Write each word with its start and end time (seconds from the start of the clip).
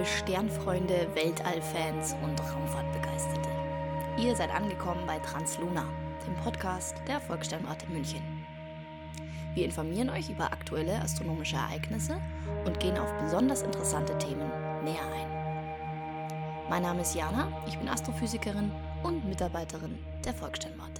Liebe 0.00 0.12
Sternfreunde, 0.12 1.08
Weltallfans 1.14 2.16
und 2.22 2.40
Raumfahrtbegeisterte. 2.40 3.50
Ihr 4.16 4.34
seid 4.34 4.50
angekommen 4.50 5.02
bei 5.06 5.18
Transluna, 5.18 5.84
dem 6.26 6.34
Podcast 6.36 6.96
der 7.06 7.20
Volkssternwarte 7.20 7.86
München. 7.90 8.22
Wir 9.52 9.66
informieren 9.66 10.08
euch 10.08 10.30
über 10.30 10.44
aktuelle 10.44 10.98
astronomische 11.02 11.56
Ereignisse 11.56 12.18
und 12.64 12.80
gehen 12.80 12.96
auf 12.96 13.12
besonders 13.22 13.60
interessante 13.60 14.16
Themen 14.16 14.50
näher 14.84 15.04
ein. 15.14 16.70
Mein 16.70 16.82
Name 16.82 17.02
ist 17.02 17.14
Jana, 17.14 17.48
ich 17.66 17.76
bin 17.76 17.90
Astrophysikerin 17.90 18.72
und 19.02 19.26
Mitarbeiterin 19.26 19.98
der 20.24 20.32
Volkssternwarte. 20.32 20.99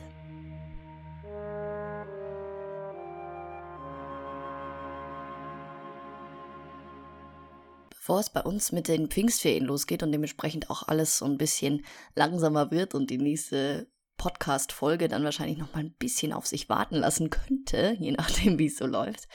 Bevor 8.11 8.19
es 8.19 8.31
bei 8.31 8.43
uns 8.43 8.73
mit 8.73 8.89
den 8.89 9.09
Pfingstferien 9.09 9.65
losgeht 9.65 10.03
und 10.03 10.11
dementsprechend 10.11 10.69
auch 10.69 10.89
alles 10.89 11.19
so 11.19 11.27
ein 11.27 11.39
bisschen 11.39 11.85
langsamer 12.17 12.73
wird 12.73 12.97
und 12.97 13.09
die 13.09 13.19
nächste 13.19 13.87
Podcast-Folge 14.17 15.07
dann 15.07 15.23
wahrscheinlich 15.23 15.59
noch 15.59 15.73
mal 15.75 15.79
ein 15.85 15.93
bisschen 15.93 16.33
auf 16.33 16.45
sich 16.45 16.69
warten 16.69 16.97
lassen 16.97 17.31
könnte, 17.31 17.95
je 18.01 18.11
nachdem, 18.11 18.59
wie 18.59 18.67
es 18.67 18.79
so 18.79 18.87
läuft, 18.87 19.29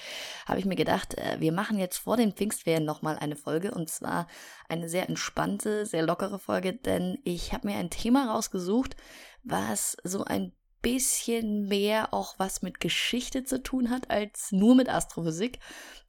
habe 0.45 0.59
ich 0.59 0.65
mir 0.65 0.75
gedacht, 0.75 1.17
äh, 1.17 1.37
wir 1.39 1.53
machen 1.53 1.79
jetzt 1.79 1.99
vor 1.99 2.17
den 2.17 2.33
Pfingstferien 2.33 2.83
noch 2.83 3.01
mal 3.01 3.17
eine 3.17 3.37
Folge 3.37 3.71
und 3.71 3.89
zwar 3.89 4.27
eine 4.67 4.89
sehr 4.89 5.07
entspannte, 5.07 5.85
sehr 5.85 6.05
lockere 6.05 6.37
Folge, 6.37 6.73
denn 6.73 7.17
ich 7.23 7.53
habe 7.53 7.69
mir 7.69 7.77
ein 7.77 7.89
Thema 7.89 8.29
rausgesucht, 8.29 8.97
was 9.45 9.95
so 10.03 10.25
ein 10.25 10.51
bisschen 10.85 11.67
mehr 11.67 12.13
auch 12.13 12.35
was 12.37 12.61
mit 12.61 12.79
Geschichte 12.79 13.43
zu 13.43 13.63
tun 13.63 13.89
hat 13.89 14.11
als 14.11 14.51
nur 14.51 14.75
mit 14.75 14.87
Astrophysik. 14.87 15.57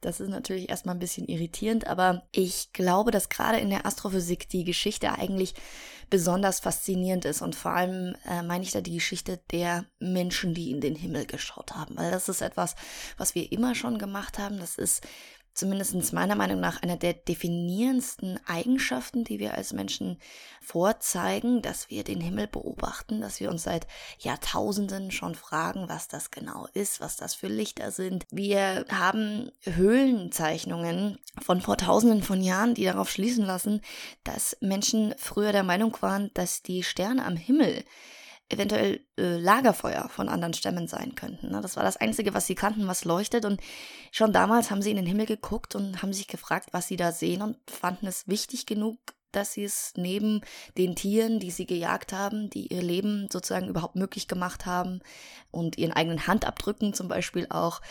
Das 0.01 0.19
ist 0.19 0.29
natürlich 0.29 0.69
erstmal 0.69 0.95
ein 0.95 0.99
bisschen 0.99 1.27
irritierend, 1.27 1.87
aber 1.87 2.27
ich 2.31 2.73
glaube, 2.73 3.09
dass 3.09 3.29
gerade 3.29 3.57
in 3.57 3.71
der 3.71 3.87
Astrophysik 3.87 4.47
die 4.49 4.65
Geschichte 4.65 5.11
eigentlich 5.11 5.55
besonders 6.11 6.59
faszinierend 6.59 7.25
ist. 7.25 7.41
Und 7.41 7.55
vor 7.55 7.71
allem 7.71 8.15
äh, 8.29 8.43
meine 8.43 8.63
ich 8.63 8.71
da 8.71 8.81
die 8.81 8.93
Geschichte 8.93 9.39
der 9.51 9.85
Menschen, 9.99 10.53
die 10.53 10.69
in 10.69 10.79
den 10.79 10.95
Himmel 10.95 11.25
geschaut 11.25 11.73
haben. 11.73 11.97
Weil 11.97 12.11
das 12.11 12.29
ist 12.29 12.41
etwas, 12.41 12.75
was 13.17 13.33
wir 13.33 13.51
immer 13.51 13.73
schon 13.73 13.97
gemacht 13.97 14.37
haben. 14.37 14.59
Das 14.59 14.77
ist 14.77 15.03
zumindest 15.57 16.13
meiner 16.13 16.35
Meinung 16.35 16.59
nach 16.59 16.81
einer 16.83 16.97
der 16.97 17.13
definierendsten 17.13 18.39
Eigenschaften, 18.45 19.23
die 19.23 19.39
wir 19.39 19.55
als 19.55 19.73
Menschen 19.73 20.19
vorzeigen, 20.61 21.61
dass 21.61 21.89
wir 21.89 22.03
den 22.03 22.21
Himmel 22.21 22.47
beobachten, 22.47 23.21
dass 23.21 23.39
wir 23.39 23.49
uns 23.49 23.63
seit 23.63 23.87
Jahrtausenden 24.19 25.11
schon 25.11 25.33
fragen, 25.33 25.89
was 25.89 26.07
das 26.07 26.29
genau 26.29 26.67
ist, 26.73 27.01
was 27.01 27.17
das 27.17 27.33
für 27.33 27.47
Lichter 27.47 27.91
sind. 27.91 28.25
Wir 28.31 28.85
haben 28.89 29.51
Höhlenzeichnungen 29.63 31.17
von 31.41 31.61
vor 31.61 31.77
tausenden 31.77 32.21
von 32.21 32.41
Jahren, 32.41 32.75
die 32.75 32.85
darauf 32.85 33.09
schließen 33.09 33.45
lassen, 33.45 33.81
dass 34.23 34.57
Menschen 34.61 35.15
früher 35.17 35.51
der 35.51 35.63
Meinung 35.63 35.97
waren, 36.01 36.29
dass 36.35 36.61
die 36.61 36.83
Sterne 36.83 37.25
am 37.25 37.35
Himmel 37.35 37.83
eventuell 38.49 39.01
äh, 39.17 39.37
Lagerfeuer 39.37 40.09
von 40.09 40.29
anderen 40.29 40.53
Stämmen 40.53 40.87
sein 40.87 41.15
könnten. 41.15 41.51
Ne? 41.51 41.61
Das 41.61 41.75
war 41.75 41.83
das 41.83 41.97
Einzige, 41.97 42.33
was 42.33 42.47
sie 42.47 42.55
kannten, 42.55 42.87
was 42.87 43.05
leuchtet. 43.05 43.45
Und 43.45 43.59
schon 44.11 44.31
damals 44.31 44.71
haben 44.71 44.81
sie 44.81 44.91
in 44.91 44.95
den 44.95 45.05
Himmel 45.05 45.25
geguckt 45.25 45.75
und 45.75 46.01
haben 46.01 46.13
sich 46.13 46.27
gefragt, 46.27 46.69
was 46.71 46.87
sie 46.87 46.95
da 46.95 47.11
sehen 47.11 47.41
und 47.41 47.57
fanden 47.69 48.07
es 48.07 48.27
wichtig 48.27 48.65
genug, 48.65 48.97
dass 49.31 49.53
sie 49.53 49.65
es 49.65 49.93
neben 49.97 50.41
den 50.77 50.95
Tieren, 50.95 51.39
die 51.39 51.51
sie 51.51 51.65
gejagt 51.65 52.13
haben, 52.13 52.49
die 52.49 52.67
ihr 52.67 52.81
Leben 52.81 53.27
sozusagen 53.31 53.67
überhaupt 53.67 53.95
möglich 53.95 54.27
gemacht 54.27 54.65
haben 54.65 55.01
und 55.51 55.77
ihren 55.77 55.91
eigenen 55.91 56.25
Handabdrücken 56.27 56.93
zum 56.93 57.07
Beispiel 57.07 57.47
auch 57.49 57.81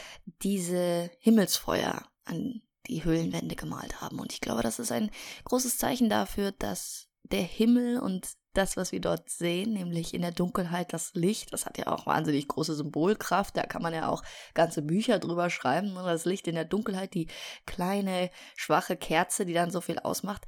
diese 0.43 1.11
Himmelsfeuer 1.21 2.03
an 2.25 2.63
die 2.87 3.05
Höhlenwände 3.05 3.57
gemalt 3.57 4.01
haben. 4.01 4.19
Und 4.19 4.33
ich 4.33 4.41
glaube, 4.41 4.63
das 4.63 4.79
ist 4.79 4.93
ein 4.93 5.11
großes 5.45 5.77
Zeichen 5.77 6.09
dafür, 6.09 6.53
dass 6.53 7.09
der 7.25 7.43
Himmel 7.43 7.99
und 7.99 8.29
das, 8.57 8.77
was 8.77 8.93
wir 8.93 9.01
dort 9.01 9.31
sehen, 9.31 9.73
nämlich 9.73 10.15
in 10.15 10.23
der 10.23 10.33
Dunkelheit 10.33 10.93
das 10.93 11.15
Licht, 11.15 11.53
das 11.53 11.67
hat 11.67 11.79
ja 11.79 11.89
auch 11.89 12.07
wahnsinnig 12.07 12.49
große 12.49 12.75
Symbolkraft. 12.75 13.57
Da 13.57 13.63
kann 13.65 13.83
man 13.83 13.95
ja 13.95 14.09
auch 14.09 14.23
ganze 14.55 14.83
Bücher 14.83 15.19
drüber 15.19 15.51
schreiben. 15.51 15.95
Das 15.95 16.25
Licht 16.25 16.49
in 16.49 16.55
der 16.55 16.65
Dunkelheit, 16.65 17.15
die 17.15 17.29
kleine, 17.67 18.31
schwache 18.57 18.97
Kerze, 18.97 19.47
die 19.47 19.55
dann 19.55 19.71
so 19.71 19.81
viel 19.81 19.99
ausmacht 19.99 20.47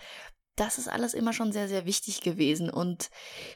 das 0.58 0.76
ist 0.78 0.88
alles 0.88 1.14
immer 1.14 1.32
schon 1.32 1.52
sehr, 1.52 1.68
sehr 1.68 1.86
wichtig 1.86 2.20
gewesen. 2.20 2.68
Und 2.68 3.10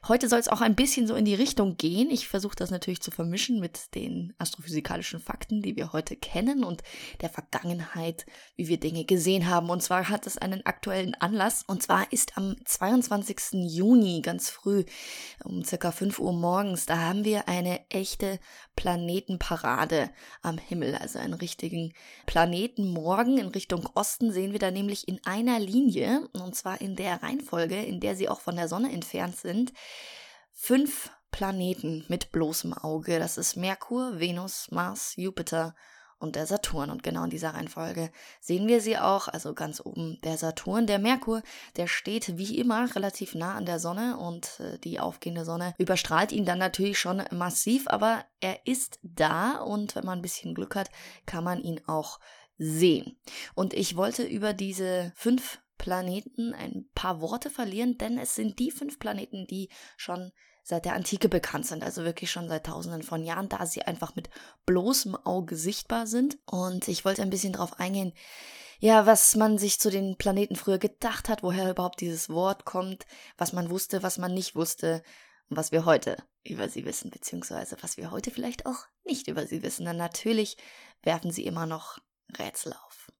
heute 0.07 0.29
soll 0.29 0.39
es 0.39 0.49
auch 0.49 0.61
ein 0.61 0.77
bisschen 0.77 1.07
so 1.07 1.15
in 1.15 1.25
die 1.25 1.35
Richtung 1.35 1.77
gehen. 1.77 2.11
Ich 2.11 2.29
versuche 2.29 2.55
das 2.55 2.71
natürlich 2.71 3.03
zu 3.03 3.11
vermischen 3.11 3.61
mit 3.61 3.95
den 3.95 4.35
astrophysikalischen 4.39 5.21
Fakten, 5.21 5.63
die 5.63 5.77
wir 5.77 5.93
heute 5.93 6.17
kennen 6.17 6.63
und 6.63 6.83
der 7.21 7.29
Vergangenheit, 7.29 8.25
wie 8.57 8.69
wir 8.69 8.79
Dinge 8.79 9.05
gesehen 9.05 9.49
haben. 9.49 9.69
Und 9.69 9.83
zwar 9.83 10.09
hat 10.09 10.27
es 10.27 10.39
einen 10.39 10.65
aktuellen 10.65 11.15
Anlass. 11.17 11.65
Und 11.67 11.83
zwar 11.83 12.11
ist 12.13 12.39
am 12.39 12.57
22. 12.65 13.37
Juni 13.53 14.23
ganz 14.23 14.49
früh 14.51 14.84
um 15.45 15.65
circa 15.65 15.91
5 15.91 16.21
Uhr 16.21 16.33
morgens, 16.33 16.87
da 16.87 16.99
haben 16.99 17.25
wir 17.25 17.49
eine 17.49 17.81
echte 17.91 18.39
Planetenparade 18.77 20.11
am 20.41 20.59
Himmel. 20.59 20.95
Also 20.95 21.19
einen 21.19 21.34
richtigen 21.34 21.93
Planetenmorgen 22.27 23.39
in 23.39 23.49
Richtung 23.49 23.89
Osten 23.95 24.33
sehen 24.33 24.53
wir 24.53 24.61
da 24.61 24.71
nämlich 24.71 25.09
in 25.09 25.21
einer 25.25 25.59
Linie. 25.59 26.29
Und 26.33 26.55
zwar 26.55 26.81
in 26.81 26.91
in 26.92 26.97
der 26.97 27.22
Reihenfolge, 27.22 27.82
in 27.82 28.00
der 28.00 28.16
sie 28.16 28.28
auch 28.28 28.41
von 28.41 28.56
der 28.56 28.69
Sonne 28.69 28.92
entfernt 28.92 29.36
sind, 29.36 29.72
fünf 30.53 31.10
Planeten 31.30 32.04
mit 32.08 32.32
bloßem 32.32 32.75
Auge. 32.75 33.19
Das 33.19 33.38
ist 33.38 33.56
Merkur, 33.56 34.20
Venus, 34.20 34.70
Mars, 34.70 35.14
Jupiter 35.16 35.75
und 36.19 36.36
der 36.36 36.47
Saturn. 36.47 36.91
Und 36.91 37.03
genau 37.03 37.25
in 37.25 37.30
dieser 37.30 37.54
Reihenfolge 37.54 38.12
sehen 38.41 38.69
wir 38.69 38.82
sie 38.82 38.98
auch. 38.98 39.28
Also 39.28 39.54
ganz 39.54 39.80
oben 39.80 40.20
der 40.22 40.36
Saturn. 40.36 40.86
Der 40.86 40.98
Merkur, 40.98 41.42
der 41.76 41.86
steht 41.86 42.36
wie 42.36 42.58
immer 42.58 42.94
relativ 42.94 43.34
nah 43.34 43.54
an 43.54 43.64
der 43.64 43.78
Sonne 43.78 44.19
und 44.19 44.60
äh, 44.60 44.78
die 44.78 45.00
aufgehende 45.00 45.47
Sonne 45.47 45.74
überstrahlt 45.78 46.30
ihn 46.30 46.44
dann 46.44 46.59
natürlich 46.59 46.98
schon 46.98 47.22
massiv, 47.30 47.88
aber 47.88 48.26
er 48.41 48.66
ist 48.66 49.00
da 49.03 49.62
und 49.62 49.97
wenn 49.97 50.04
man 50.04 50.19
ein 50.19 50.22
bisschen 50.22 50.54
Glück 50.54 50.76
hat, 50.76 50.91
kann 51.24 51.42
man 51.42 51.62
ihn 51.62 51.80
auch 51.86 52.20
sehen. 52.59 53.19
Und 53.54 53.72
ich 53.72 53.97
wollte 53.97 54.24
über 54.24 54.53
diese 54.53 55.12
fünf 55.16 55.62
Planeten 55.82 56.54
ein 56.54 56.88
paar 56.94 57.20
Worte 57.20 57.50
verlieren, 57.50 57.98
denn 57.98 58.16
es 58.16 58.37
sind 58.37 58.60
die 58.60 58.70
fünf 58.70 59.00
Planeten, 59.00 59.48
die 59.48 59.69
schon 59.97 60.31
seit 60.62 60.84
der 60.84 60.94
Antike 60.94 61.28
bekannt 61.28 61.66
sind, 61.66 61.82
also 61.82 62.04
wirklich 62.04 62.31
schon 62.31 62.48
seit 62.48 62.66
tausenden 62.66 63.03
von 63.03 63.25
Jahren, 63.25 63.48
da 63.48 63.66
sie 63.66 63.82
einfach 63.82 64.15
mit 64.15 64.31
bloßem 64.65 65.16
Auge 65.16 65.56
sichtbar 65.56 66.06
sind. 66.06 66.38
Und 66.47 66.87
ich 66.87 67.04
wollte 67.04 67.22
ein 67.22 67.31
bisschen 67.31 67.54
darauf 67.54 67.81
eingehen, 67.81 68.12
ja, 68.78 69.06
was 69.06 69.34
man 69.34 69.59
sich 69.59 69.81
zu 69.81 69.91
den 69.91 70.16
Planeten 70.16 70.54
früher 70.54 70.78
gedacht 70.78 71.28
hat, 71.28 71.42
woher 71.42 71.69
überhaupt 71.69 72.00
dieses 72.00 72.28
Wort 72.31 72.65
kommt, 72.65 73.04
was 73.37 73.53
man 73.53 73.69
wusste, 73.69 74.04
was 74.04 74.19
man 74.19 74.32
nicht 74.32 74.54
wusste 74.54 75.03
und 75.48 75.56
was 75.56 75.72
wir 75.72 75.84
heute 75.84 76.16
über 76.44 76.69
sie 76.69 76.84
wissen, 76.84 77.10
beziehungsweise 77.10 77.76
was 77.81 77.97
wir 77.97 78.12
heute 78.12 78.31
vielleicht 78.31 78.66
auch 78.66 78.87
nicht 79.04 79.26
über 79.26 79.48
sie 79.48 79.65
wissen. 79.65 79.84
Denn 79.84 79.97
natürlich 79.97 80.56
werfen 81.03 81.32
sie 81.32 81.44
immer 81.44 81.66
noch 81.66 81.98
Rätsel 82.38 82.72
auf. 82.87 83.12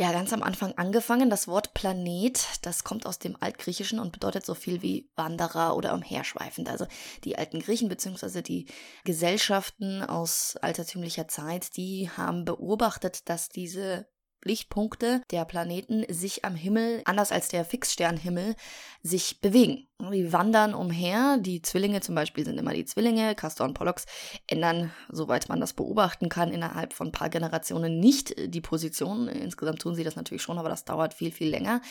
Ja, 0.00 0.12
ganz 0.12 0.32
am 0.32 0.42
Anfang 0.42 0.72
angefangen. 0.78 1.28
Das 1.28 1.46
Wort 1.46 1.74
Planet, 1.74 2.42
das 2.62 2.84
kommt 2.84 3.04
aus 3.04 3.18
dem 3.18 3.36
Altgriechischen 3.38 3.98
und 3.98 4.12
bedeutet 4.12 4.46
so 4.46 4.54
viel 4.54 4.80
wie 4.80 5.10
Wanderer 5.14 5.76
oder 5.76 5.92
umherschweifend. 5.92 6.70
Also 6.70 6.86
die 7.24 7.36
alten 7.36 7.60
Griechen 7.60 7.90
bzw. 7.90 8.40
die 8.40 8.64
Gesellschaften 9.04 10.02
aus 10.02 10.56
altertümlicher 10.56 11.28
Zeit, 11.28 11.76
die 11.76 12.08
haben 12.16 12.46
beobachtet, 12.46 13.28
dass 13.28 13.50
diese 13.50 14.06
Lichtpunkte 14.44 15.22
der 15.30 15.44
Planeten 15.44 16.04
sich 16.08 16.44
am 16.44 16.54
Himmel, 16.54 17.02
anders 17.04 17.30
als 17.32 17.48
der 17.48 17.64
Fixsternhimmel, 17.64 18.54
sich 19.02 19.40
bewegen. 19.40 19.86
Die 20.12 20.32
wandern 20.32 20.72
umher. 20.72 21.36
Die 21.38 21.60
Zwillinge 21.60 22.00
zum 22.00 22.14
Beispiel 22.14 22.44
sind 22.44 22.56
immer 22.56 22.72
die 22.72 22.86
Zwillinge. 22.86 23.34
Castor 23.34 23.66
und 23.66 23.74
Pollux 23.74 24.06
ändern, 24.46 24.92
soweit 25.10 25.50
man 25.50 25.60
das 25.60 25.74
beobachten 25.74 26.30
kann, 26.30 26.52
innerhalb 26.52 26.94
von 26.94 27.08
ein 27.08 27.12
paar 27.12 27.28
Generationen 27.28 28.00
nicht 28.00 28.34
die 28.38 28.62
Position. 28.62 29.28
Insgesamt 29.28 29.82
tun 29.82 29.94
sie 29.94 30.04
das 30.04 30.16
natürlich 30.16 30.42
schon, 30.42 30.58
aber 30.58 30.70
das 30.70 30.86
dauert 30.86 31.12
viel, 31.12 31.32
viel 31.32 31.50
länger. 31.50 31.82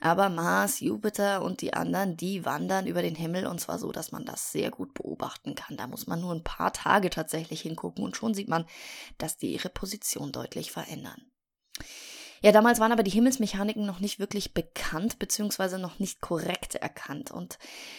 Aber 0.00 0.28
Mars, 0.28 0.80
Jupiter 0.80 1.42
und 1.42 1.60
die 1.60 1.72
anderen, 1.72 2.16
die 2.16 2.44
wandern 2.44 2.88
über 2.88 3.02
den 3.02 3.14
Himmel 3.14 3.46
und 3.46 3.60
zwar 3.60 3.78
so, 3.78 3.92
dass 3.92 4.10
man 4.10 4.24
das 4.24 4.50
sehr 4.50 4.72
gut 4.72 4.92
beobachten 4.94 5.54
kann. 5.54 5.76
Da 5.76 5.86
muss 5.86 6.08
man 6.08 6.20
nur 6.20 6.34
ein 6.34 6.44
paar 6.44 6.72
Tage 6.72 7.10
tatsächlich 7.10 7.60
hingucken 7.60 8.02
und 8.04 8.16
schon 8.16 8.34
sieht 8.34 8.48
man, 8.48 8.66
dass 9.18 9.36
die 9.36 9.52
ihre 9.52 9.68
Position 9.68 10.32
deutlich 10.32 10.72
verändern. 10.72 11.31
Ja, 12.44 12.50
damals 12.50 12.80
waren 12.80 12.90
aber 12.90 13.04
die 13.04 13.12
Himmelsmechaniken 13.12 13.86
noch 13.86 14.00
nicht 14.00 14.18
wirklich 14.18 14.52
bekannt, 14.52 15.20
beziehungsweise 15.20 15.78
noch 15.78 16.00
nicht 16.00 16.20
korrekt 16.20 16.74
erkannt. 16.74 17.30
Und 17.30 17.56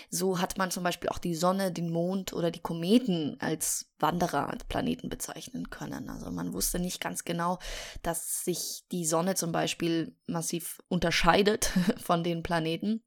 so 0.09 0.41
hat 0.41 0.57
man 0.57 0.69
zum 0.69 0.83
Beispiel 0.83 1.09
auch 1.09 1.17
die 1.17 1.33
Sonne, 1.33 1.71
den 1.71 1.89
Mond 1.89 2.33
oder 2.33 2.51
die 2.51 2.59
Kometen 2.59 3.37
als 3.39 3.89
Wanderer, 3.99 4.49
als 4.49 4.65
Planeten 4.65 5.07
bezeichnen 5.07 5.69
können. 5.69 6.09
Also 6.09 6.29
man 6.29 6.51
wusste 6.51 6.79
nicht 6.79 6.99
ganz 6.99 7.23
genau, 7.23 7.57
dass 8.01 8.43
sich 8.43 8.83
die 8.91 9.05
Sonne 9.05 9.35
zum 9.35 9.53
Beispiel 9.53 10.13
massiv 10.27 10.81
unterscheidet 10.89 11.71
von 12.03 12.21
den 12.25 12.43
Planeten. 12.43 13.01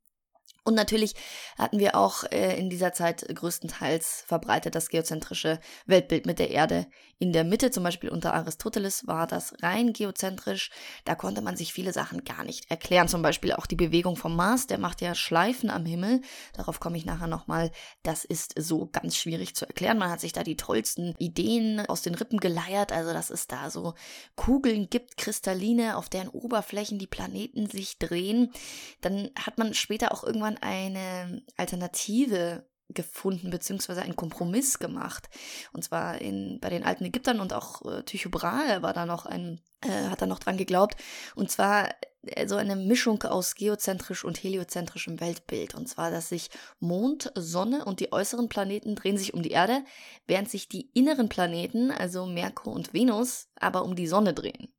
Und 0.65 0.75
natürlich 0.75 1.15
hatten 1.57 1.79
wir 1.79 1.95
auch 1.95 2.25
äh, 2.25 2.59
in 2.59 2.71
dieser 2.71 2.93
Zeit 2.93 3.25
größtenteils 3.29 4.25
verbreitet 4.27 4.75
das 4.75 4.89
geozentrische 4.89 5.61
Weltbild 5.85 6.27
mit 6.27 6.39
der 6.39 6.51
Erde 6.51 6.87
in 7.19 7.33
der 7.33 7.45
Mitte. 7.45 7.71
Zum 7.71 7.83
Beispiel 7.83 8.11
unter 8.11 8.35
Aristoteles 8.35 9.07
war 9.07 9.27
das 9.27 9.55
rein 9.63 9.93
geozentrisch. 9.93 10.71
Da 11.05 11.15
konnte 11.15 11.43
man 11.43 11.57
sich 11.57 11.73
viele 11.73 11.93
Sachen 11.93 12.25
gar 12.25 12.45
nicht 12.45 12.71
erklären. 12.71 13.09
Zum 13.09 13.23
Beispiel 13.23 13.53
auch 13.53 13.67
die 13.67 13.77
Bewegung 13.77 14.17
vom 14.17 14.37
Mars, 14.37 14.67
der 14.67 14.79
macht 14.79 15.01
ja 15.01 15.15
Schleifen 15.15 15.71
am 15.71 15.87
Himmel. 15.87 16.21
Darauf 16.55 16.81
komme 16.81 16.97
ich 16.97 17.07
nachher 17.07 17.27
nochmal. 17.27 17.71
Das 18.03 18.25
ist 18.25 18.55
so 18.59 18.87
ganz 18.87 19.17
schwierig 19.17 19.55
zu 19.55 19.67
erklären. 19.67 19.99
Man 19.99 20.11
hat 20.11 20.21
sich 20.21 20.33
da 20.33 20.43
die 20.43 20.57
tollsten 20.57 21.15
Ideen 21.19 21.81
aus 21.87 22.03
den 22.03 22.15
Rippen 22.15 22.41
geleiert. 22.41 22.93
Also, 22.93 23.13
dass 23.13 23.31
es 23.31 23.47
da 23.47 23.71
so 23.71 23.95
Kugeln 24.35 24.89
gibt, 24.91 25.17
Kristalline, 25.17 25.97
auf 25.97 26.09
deren 26.09 26.29
Oberflächen 26.29 26.99
die 26.99 27.07
Planeten 27.07 27.69
sich 27.69 27.99
drehen. 27.99 28.53
Dann 29.01 29.31
hat 29.39 29.59
man 29.59 29.75
später 29.75 30.13
auch 30.13 30.25
irgendwann 30.25 30.59
eine 30.59 31.43
Alternative 31.57 32.67
gefunden, 32.89 33.51
beziehungsweise 33.51 34.03
einen 34.03 34.17
Kompromiss 34.17 34.79
gemacht. 34.79 35.29
Und 35.73 35.83
zwar 35.83 36.21
in, 36.21 36.59
bei 36.61 36.71
den 36.71 36.85
alten 36.85 37.05
Ägyptern 37.05 37.41
und 37.41 37.53
auch 37.53 37.85
äh, 37.85 38.03
Tycho 38.03 38.31
Brahe 38.31 38.83
war 38.83 38.93
da 38.93 39.07
noch 39.07 39.27
ein, 39.27 39.61
äh, 39.83 40.09
hat 40.09 40.23
da 40.23 40.27
noch 40.27 40.39
dran 40.39 40.57
geglaubt. 40.57 40.97
Und 41.35 41.51
zwar 41.51 41.89
äh, 42.23 42.47
so 42.47 42.57
eine 42.57 42.77
Mischung 42.77 43.23
aus 43.25 43.55
geozentrisch 43.55 44.25
und 44.25 44.43
heliozentrischem 44.43 45.21
Weltbild. 45.21 45.75
Und 45.75 45.89
zwar, 45.89 46.11
dass 46.11 46.29
sich 46.29 46.51
Mond, 46.81 47.33
Sonne 47.35 47.85
und 47.85 48.01
die 48.01 48.13
äußeren 48.13 48.49
Planeten 48.49 48.95
drehen 48.95 49.19
sich 49.19 49.35
um 49.35 49.43
die 49.43 49.51
Erde, 49.51 49.85
während 50.27 50.51
sich 50.51 50.69
die 50.69 50.91
inneren 50.95 51.29
Planeten, 51.29 51.91
also 51.91 52.27
Merkur 52.27 52.73
und 52.73 52.95
Venus, 52.95 53.49
aber 53.57 53.85
um 53.85 53.97
die 53.97 54.07
Sonne 54.07 54.33
drehen 54.35 54.76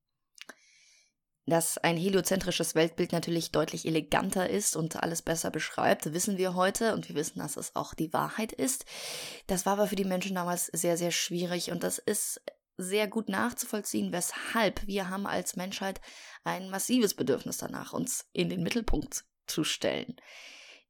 dass 1.48 1.78
ein 1.78 1.96
heliozentrisches 1.96 2.76
Weltbild 2.76 3.14
natürlich 3.14 3.52
deutlich 3.52 3.86
eleganter 3.86 4.50
ist 4.50 4.76
und 4.76 5.02
alles 5.02 5.22
besser 5.22 5.50
beschreibt, 5.50 6.14
wissen 6.14 6.38
wir 6.38 6.56
heute 6.56 6.94
und 6.94 7.08
wir 7.08 7.16
wissen, 7.16 7.40
dass 7.40 7.56
es 7.56 7.76
auch 7.76 7.94
die 7.94 8.12
Wahrheit 8.12 8.52
ist. 8.52 8.86
Das 9.48 9.66
war 9.66 9.74
aber 9.74 9.88
für 9.88 9.96
die 9.96 10.04
Menschen 10.04 10.36
damals 10.36 10.66
sehr, 10.68 10.98
sehr 10.98 11.12
schwierig 11.12 11.72
und 11.72 11.84
das 11.84 12.00
ist 12.00 12.42
sehr 12.78 13.08
gut 13.08 13.30
nachzuvollziehen, 13.30 14.12
weshalb 14.12 14.86
wir 14.86 15.10
haben 15.10 15.26
als 15.26 15.56
Menschheit 15.56 16.02
ein 16.44 16.70
massives 16.70 17.16
Bedürfnis 17.16 17.58
danach, 17.58 17.94
uns 17.94 18.28
in 18.34 18.50
den 18.50 18.62
Mittelpunkt 18.62 19.26
zu 19.48 19.64
stellen. 19.64 20.18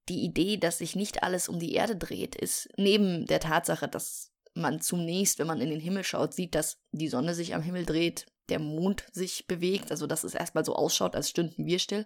Die 0.10 0.24
Idee, 0.24 0.58
dass 0.58 0.80
sich 0.80 0.96
nicht 0.96 1.22
alles 1.24 1.48
um 1.48 1.60
die 1.60 1.74
Erde 1.74 1.96
dreht, 1.96 2.36
ist 2.36 2.68
neben 2.78 3.26
der 3.26 3.40
Tatsache, 3.40 3.88
dass 3.88 4.32
man 4.54 4.82
zunächst, 4.82 5.38
wenn 5.38 5.48
man 5.48 5.62
in 5.62 5.70
den 5.70 5.80
Himmel 5.80 6.04
schaut, 6.04 6.34
sieht, 6.34 6.56
dass 6.56 6.80
die 6.92 7.10
Sonne 7.10 7.36
sich 7.36 7.54
am 7.54 7.62
Himmel 7.62 7.86
dreht, 7.86 8.26
der 8.50 8.60
Mond 8.60 9.06
sich 9.12 9.48
bewegt, 9.48 9.92
also 9.92 10.08
dass 10.08 10.24
es 10.24 10.36
erstmal 10.36 10.66
so 10.66 10.76
ausschaut, 10.76 11.16
als 11.16 11.30
stünden 11.30 11.66
wir 11.66 11.80
still, 11.80 12.06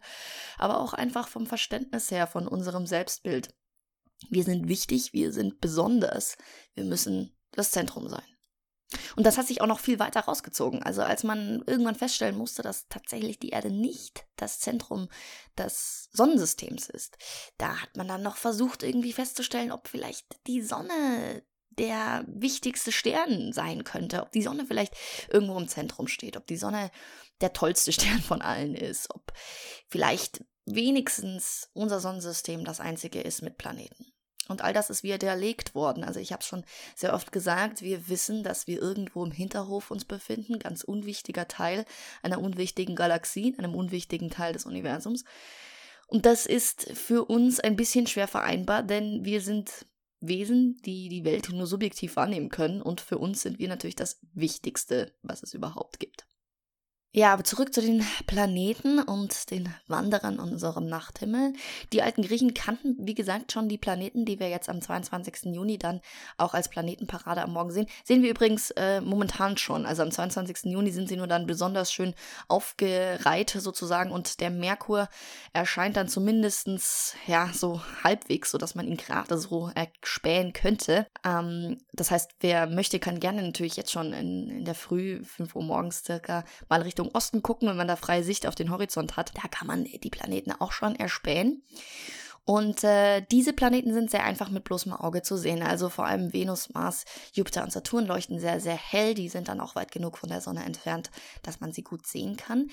aber 0.57 0.79
auch 0.79 0.93
einfach 0.93 1.27
vom 1.27 1.45
Verständnis 1.45 2.11
her, 2.11 2.27
von 2.27 2.47
unserem 2.47 2.85
Selbstbild. 2.85 3.53
Wir 4.29 4.43
sind 4.43 4.67
wichtig, 4.67 5.13
wir 5.13 5.33
sind 5.33 5.61
besonders, 5.61 6.37
wir 6.75 6.83
müssen 6.83 7.35
das 7.51 7.71
Zentrum 7.71 8.07
sein. 8.07 8.23
Und 9.15 9.25
das 9.25 9.37
hat 9.37 9.47
sich 9.47 9.61
auch 9.61 9.67
noch 9.67 9.79
viel 9.79 9.99
weiter 9.99 10.21
rausgezogen. 10.21 10.83
Also 10.83 11.01
als 11.01 11.23
man 11.23 11.63
irgendwann 11.65 11.95
feststellen 11.95 12.37
musste, 12.37 12.61
dass 12.61 12.87
tatsächlich 12.89 13.39
die 13.39 13.49
Erde 13.49 13.71
nicht 13.71 14.25
das 14.35 14.59
Zentrum 14.59 15.07
des 15.57 16.09
Sonnensystems 16.11 16.89
ist, 16.89 17.17
da 17.57 17.81
hat 17.81 17.95
man 17.95 18.07
dann 18.07 18.21
noch 18.21 18.35
versucht 18.35 18.83
irgendwie 18.83 19.13
festzustellen, 19.13 19.71
ob 19.71 19.87
vielleicht 19.87 20.45
die 20.47 20.61
Sonne 20.61 21.43
der 21.71 22.23
wichtigste 22.27 22.91
Stern 22.91 23.53
sein 23.53 23.83
könnte, 23.83 24.21
ob 24.21 24.31
die 24.31 24.41
Sonne 24.41 24.65
vielleicht 24.65 24.95
irgendwo 25.29 25.57
im 25.57 25.67
Zentrum 25.67 26.07
steht, 26.07 26.37
ob 26.37 26.47
die 26.47 26.57
Sonne 26.57 26.91
der 27.41 27.53
tollste 27.53 27.91
Stern 27.93 28.21
von 28.21 28.41
allen 28.41 28.75
ist, 28.75 29.13
ob 29.13 29.33
vielleicht 29.87 30.43
wenigstens 30.65 31.69
unser 31.73 31.99
Sonnensystem 31.99 32.65
das 32.65 32.79
einzige 32.79 33.21
ist 33.21 33.41
mit 33.41 33.57
Planeten. 33.57 34.05
Und 34.47 34.63
all 34.63 34.73
das 34.73 34.89
ist 34.89 35.03
widerlegt 35.03 35.75
worden. 35.75 36.03
Also 36.03 36.19
ich 36.19 36.33
habe 36.33 36.43
schon 36.43 36.65
sehr 36.95 37.13
oft 37.13 37.31
gesagt, 37.31 37.81
wir 37.81 38.09
wissen, 38.09 38.43
dass 38.43 38.67
wir 38.67 38.81
irgendwo 38.81 39.23
im 39.23 39.31
Hinterhof 39.31 39.91
uns 39.91 40.03
befinden, 40.03 40.59
ganz 40.59 40.83
unwichtiger 40.83 41.47
Teil 41.47 41.85
einer 42.21 42.41
unwichtigen 42.41 42.95
Galaxie, 42.95 43.55
einem 43.57 43.75
unwichtigen 43.75 44.29
Teil 44.29 44.53
des 44.53 44.65
Universums. 44.65 45.23
Und 46.07 46.25
das 46.25 46.45
ist 46.45 46.91
für 46.93 47.25
uns 47.25 47.61
ein 47.61 47.77
bisschen 47.77 48.07
schwer 48.07 48.27
vereinbar, 48.27 48.83
denn 48.83 49.23
wir 49.23 49.39
sind 49.39 49.85
Wesen, 50.21 50.77
die 50.85 51.09
die 51.09 51.25
Welt 51.25 51.49
nur 51.51 51.67
subjektiv 51.67 52.15
wahrnehmen 52.15 52.49
können 52.49 52.81
und 52.81 53.01
für 53.01 53.17
uns 53.17 53.41
sind 53.41 53.59
wir 53.59 53.67
natürlich 53.67 53.95
das 53.95 54.19
Wichtigste, 54.33 55.13
was 55.23 55.43
es 55.43 55.53
überhaupt 55.53 55.99
gibt. 55.99 56.25
Ja, 57.13 57.33
aber 57.33 57.43
zurück 57.43 57.73
zu 57.73 57.81
den 57.81 58.05
Planeten 58.25 58.99
und 58.99 59.51
den 59.51 59.73
Wanderern 59.87 60.39
unserem 60.39 60.85
Nachthimmel. 60.85 61.51
Die 61.91 62.01
alten 62.01 62.21
Griechen 62.21 62.53
kannten, 62.53 62.95
wie 62.99 63.13
gesagt, 63.13 63.51
schon 63.51 63.67
die 63.67 63.77
Planeten, 63.77 64.23
die 64.23 64.39
wir 64.39 64.47
jetzt 64.47 64.69
am 64.69 64.81
22. 64.81 65.53
Juni 65.53 65.77
dann 65.77 65.99
auch 66.37 66.53
als 66.53 66.69
Planetenparade 66.69 67.41
am 67.41 67.51
Morgen 67.51 67.71
sehen. 67.71 67.87
Sehen 68.05 68.23
wir 68.23 68.29
übrigens 68.29 68.71
äh, 68.71 69.01
momentan 69.01 69.57
schon. 69.57 69.85
Also 69.85 70.03
am 70.03 70.11
22. 70.11 70.71
Juni 70.71 70.91
sind 70.91 71.09
sie 71.09 71.17
nur 71.17 71.27
dann 71.27 71.47
besonders 71.47 71.91
schön 71.91 72.13
aufgereiht 72.47 73.49
sozusagen 73.49 74.13
und 74.13 74.39
der 74.39 74.49
Merkur 74.49 75.09
erscheint 75.51 75.97
dann 75.97 76.07
zumindestens 76.07 77.15
ja, 77.27 77.49
so 77.53 77.81
halbwegs, 78.05 78.51
sodass 78.51 78.73
man 78.73 78.87
ihn 78.87 78.95
gerade 78.95 79.37
so 79.37 79.69
erspähen 79.75 80.53
könnte. 80.53 81.07
Ähm, 81.25 81.77
das 81.91 82.09
heißt, 82.09 82.31
wer 82.39 82.67
möchte, 82.67 82.99
kann 82.99 83.19
gerne 83.19 83.41
natürlich 83.41 83.75
jetzt 83.75 83.91
schon 83.91 84.13
in, 84.13 84.49
in 84.49 84.63
der 84.63 84.75
Früh, 84.75 85.21
5 85.25 85.57
Uhr 85.57 85.63
morgens 85.63 86.05
circa, 86.05 86.45
mal 86.69 86.81
Richtung 86.81 87.00
Richtung 87.01 87.15
Osten 87.15 87.41
gucken, 87.41 87.67
wenn 87.67 87.77
man 87.77 87.87
da 87.87 87.95
freie 87.95 88.23
Sicht 88.23 88.47
auf 88.47 88.55
den 88.55 88.69
Horizont 88.69 89.17
hat. 89.17 89.31
Da 89.35 89.47
kann 89.47 89.67
man 89.67 89.85
die 89.85 90.09
Planeten 90.09 90.51
auch 90.51 90.71
schon 90.71 90.95
erspähen. 90.95 91.63
Und 92.43 92.83
äh, 92.83 93.21
diese 93.31 93.53
Planeten 93.53 93.93
sind 93.93 94.09
sehr 94.09 94.23
einfach 94.23 94.49
mit 94.49 94.63
bloßem 94.63 94.93
Auge 94.93 95.21
zu 95.21 95.37
sehen. 95.37 95.61
Also 95.61 95.89
vor 95.89 96.05
allem 96.05 96.33
Venus, 96.33 96.73
Mars, 96.73 97.05
Jupiter 97.33 97.63
und 97.63 97.71
Saturn 97.71 98.07
leuchten 98.07 98.39
sehr, 98.39 98.59
sehr 98.59 98.75
hell. 98.75 99.13
Die 99.13 99.29
sind 99.29 99.47
dann 99.47 99.61
auch 99.61 99.75
weit 99.75 99.91
genug 99.91 100.17
von 100.17 100.29
der 100.29 100.41
Sonne 100.41 100.63
entfernt, 100.63 101.11
dass 101.43 101.59
man 101.59 101.71
sie 101.71 101.83
gut 101.83 102.07
sehen 102.07 102.37
kann. 102.37 102.69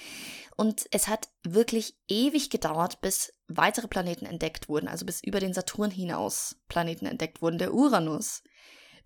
Und 0.56 0.86
es 0.90 1.06
hat 1.06 1.28
wirklich 1.42 1.96
ewig 2.08 2.48
gedauert, 2.48 3.00
bis 3.02 3.34
weitere 3.46 3.88
Planeten 3.88 4.24
entdeckt 4.24 4.68
wurden, 4.70 4.88
also 4.88 5.04
bis 5.04 5.22
über 5.22 5.38
den 5.38 5.52
Saturn 5.52 5.90
hinaus 5.90 6.56
Planeten 6.68 7.04
entdeckt 7.04 7.42
wurden. 7.42 7.58
Der 7.58 7.74
Uranus, 7.74 8.42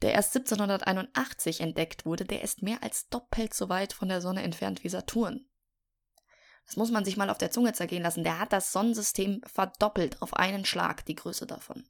der 0.02 0.12
erst 0.12 0.36
1781 0.36 1.60
entdeckt 1.60 2.04
wurde, 2.04 2.24
der 2.24 2.42
ist 2.42 2.62
mehr 2.62 2.82
als 2.82 3.08
doppelt 3.08 3.54
so 3.54 3.68
weit 3.68 3.92
von 3.92 4.08
der 4.08 4.20
Sonne 4.20 4.42
entfernt 4.42 4.84
wie 4.84 4.88
Saturn. 4.88 5.46
Das 6.66 6.76
muss 6.76 6.90
man 6.90 7.04
sich 7.04 7.16
mal 7.16 7.30
auf 7.30 7.38
der 7.38 7.50
Zunge 7.50 7.72
zergehen 7.72 8.02
lassen. 8.02 8.24
Der 8.24 8.38
hat 8.38 8.52
das 8.52 8.72
Sonnensystem 8.72 9.40
verdoppelt 9.46 10.22
auf 10.22 10.34
einen 10.34 10.64
Schlag, 10.64 11.04
die 11.04 11.16
Größe 11.16 11.46
davon. 11.46 11.84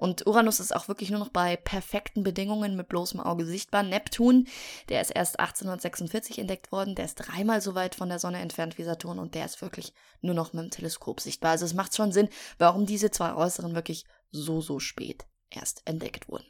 Und 0.00 0.26
Uranus 0.26 0.60
ist 0.60 0.74
auch 0.74 0.88
wirklich 0.88 1.10
nur 1.10 1.20
noch 1.20 1.30
bei 1.30 1.56
perfekten 1.56 2.22
Bedingungen 2.22 2.76
mit 2.76 2.88
bloßem 2.88 3.20
Auge 3.20 3.46
sichtbar. 3.46 3.82
Neptun, 3.82 4.46
der 4.88 5.00
ist 5.00 5.10
erst 5.10 5.40
1846 5.40 6.38
entdeckt 6.38 6.72
worden, 6.72 6.94
der 6.94 7.06
ist 7.06 7.14
dreimal 7.14 7.60
so 7.60 7.74
weit 7.74 7.94
von 7.94 8.08
der 8.08 8.18
Sonne 8.18 8.40
entfernt 8.40 8.76
wie 8.78 8.84
Saturn 8.84 9.18
und 9.18 9.34
der 9.34 9.46
ist 9.46 9.62
wirklich 9.62 9.94
nur 10.20 10.34
noch 10.34 10.52
mit 10.52 10.64
dem 10.64 10.70
Teleskop 10.70 11.20
sichtbar. 11.20 11.52
Also 11.52 11.64
es 11.64 11.74
macht 11.74 11.96
schon 11.96 12.12
Sinn, 12.12 12.28
warum 12.58 12.86
diese 12.86 13.10
zwei 13.10 13.34
Äußeren 13.34 13.74
wirklich 13.74 14.04
so, 14.30 14.60
so 14.60 14.78
spät 14.78 15.26
erst 15.50 15.82
entdeckt 15.86 16.28
wurden. 16.28 16.46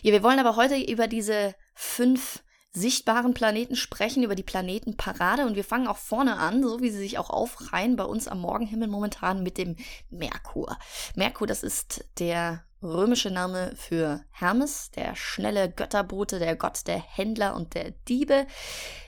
Ja, 0.00 0.12
wir 0.12 0.22
wollen 0.22 0.38
aber 0.38 0.56
heute 0.56 0.76
über 0.76 1.06
diese 1.06 1.54
fünf 1.74 2.42
sichtbaren 2.72 3.34
Planeten 3.34 3.76
sprechen, 3.76 4.22
über 4.22 4.34
die 4.34 4.42
Planetenparade 4.42 5.44
und 5.44 5.56
wir 5.56 5.64
fangen 5.64 5.88
auch 5.88 5.98
vorne 5.98 6.38
an, 6.38 6.62
so 6.62 6.80
wie 6.80 6.90
sie 6.90 6.98
sich 6.98 7.18
auch 7.18 7.28
aufreihen 7.28 7.96
bei 7.96 8.04
uns 8.04 8.28
am 8.28 8.40
Morgenhimmel 8.40 8.88
momentan 8.88 9.42
mit 9.42 9.58
dem 9.58 9.76
Merkur. 10.08 10.78
Merkur, 11.14 11.46
das 11.46 11.62
ist 11.62 12.06
der 12.18 12.64
römische 12.82 13.30
Name 13.30 13.72
für 13.76 14.22
Hermes, 14.30 14.90
der 14.90 15.14
schnelle 15.14 15.70
Götterbote, 15.70 16.38
der 16.38 16.56
Gott 16.56 16.86
der 16.86 17.00
Händler 17.00 17.54
und 17.54 17.74
der 17.74 17.92
Diebe. 18.08 18.46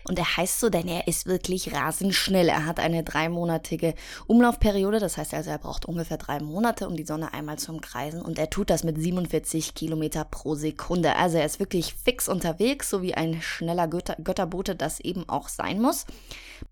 Und 0.06 0.18
er 0.18 0.36
heißt 0.36 0.60
so, 0.60 0.68
denn 0.68 0.86
er 0.86 1.08
ist 1.08 1.26
wirklich 1.26 1.72
rasend 1.72 2.14
schnell. 2.14 2.48
Er 2.48 2.66
hat 2.66 2.78
eine 2.78 3.02
dreimonatige 3.02 3.94
Umlaufperiode, 4.26 5.00
das 5.00 5.16
heißt 5.16 5.32
also, 5.32 5.50
er 5.50 5.58
braucht 5.58 5.86
ungefähr 5.86 6.18
drei 6.18 6.40
Monate, 6.40 6.86
um 6.86 6.96
die 6.96 7.06
Sonne 7.06 7.32
einmal 7.32 7.58
zu 7.58 7.72
umkreisen. 7.72 8.20
Und 8.20 8.38
er 8.38 8.50
tut 8.50 8.70
das 8.70 8.84
mit 8.84 9.00
47 9.00 9.74
Kilometer 9.74 10.24
pro 10.24 10.54
Sekunde. 10.54 11.16
Also 11.16 11.38
er 11.38 11.46
ist 11.46 11.58
wirklich 11.58 11.94
fix 11.94 12.28
unterwegs, 12.28 12.90
so 12.90 13.02
wie 13.02 13.14
ein 13.14 13.40
schneller 13.40 13.88
Götter 13.88 14.16
Götterbote 14.22 14.76
das 14.76 15.00
eben 15.00 15.28
auch 15.28 15.48
sein 15.48 15.80
muss. 15.80 16.04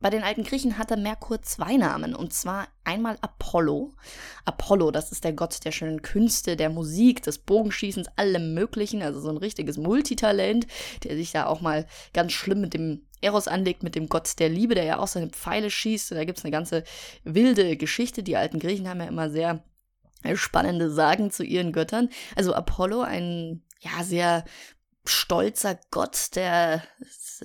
Bei 0.00 0.10
den 0.10 0.22
alten 0.22 0.44
Griechen 0.44 0.78
hatte 0.78 0.96
Merkur 0.96 1.42
zwei 1.42 1.76
Namen, 1.76 2.14
und 2.14 2.32
zwar 2.32 2.68
einmal 2.84 3.18
Apollo. 3.20 3.94
Apollo, 4.44 4.90
das 4.90 5.12
ist 5.12 5.24
der 5.24 5.32
Gott 5.32 5.64
der 5.64 5.72
schönen 5.72 6.02
Künste, 6.02 6.56
der 6.56 6.70
Musik, 6.70 7.22
des 7.22 7.38
Bogenschießens, 7.38 8.08
allem 8.16 8.54
Möglichen, 8.54 9.02
also 9.02 9.20
so 9.20 9.28
ein 9.28 9.36
richtiges 9.36 9.76
Multitalent, 9.76 10.66
der 11.04 11.16
sich 11.16 11.32
da 11.32 11.46
auch 11.46 11.60
mal 11.60 11.86
ganz 12.12 12.32
schlimm 12.32 12.60
mit 12.60 12.74
dem 12.74 13.06
Eros 13.20 13.48
anlegt, 13.48 13.82
mit 13.82 13.94
dem 13.94 14.08
Gott 14.08 14.38
der 14.38 14.48
Liebe, 14.48 14.74
der 14.74 14.84
ja 14.84 14.98
auch 14.98 15.06
seine 15.06 15.28
Pfeile 15.28 15.70
schießt. 15.70 16.12
Da 16.12 16.24
gibt 16.24 16.38
es 16.38 16.44
eine 16.44 16.50
ganze 16.50 16.82
wilde 17.24 17.76
Geschichte. 17.76 18.22
Die 18.22 18.36
alten 18.36 18.58
Griechen 18.58 18.88
haben 18.88 19.00
ja 19.00 19.06
immer 19.06 19.30
sehr 19.30 19.64
spannende 20.34 20.90
Sagen 20.90 21.30
zu 21.30 21.44
ihren 21.44 21.72
Göttern. 21.72 22.08
Also 22.36 22.54
Apollo, 22.54 23.02
ein 23.02 23.62
ja 23.80 24.02
sehr 24.04 24.44
stolzer 25.04 25.78
Gott 25.90 26.34
der 26.34 26.82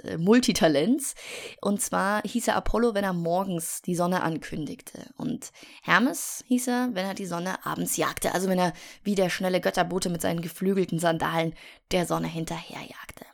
äh, 0.04 0.18
Multitalents. 0.18 1.16
Und 1.62 1.82
zwar 1.82 2.22
hieß 2.24 2.50
er 2.50 2.56
Apollo, 2.56 2.94
wenn 2.94 3.04
er 3.04 3.14
morgens 3.14 3.82
die 3.82 3.96
Sonne 3.96 4.24
ankündigte. 4.24 5.10
Und 5.18 5.52
Hermes 5.84 6.44
hieß 6.48 6.68
er, 6.68 6.90
wenn 6.94 7.06
er 7.06 7.14
die 7.14 7.26
Sonne 7.26 7.66
abends 7.66 7.98
jagte. 7.98 8.34
Also 8.34 8.50
wenn 8.50 8.60
er 8.60 8.74
wie 9.04 9.16
der 9.16 9.30
schnelle 9.30 9.62
Götterbote 9.62 10.10
mit 10.10 10.22
seinen 10.22 10.42
geflügelten 10.42 11.00
Sandalen 11.00 11.54
der 11.92 12.06
Sonne 12.06 12.28
hinterherjagte. 12.28 13.26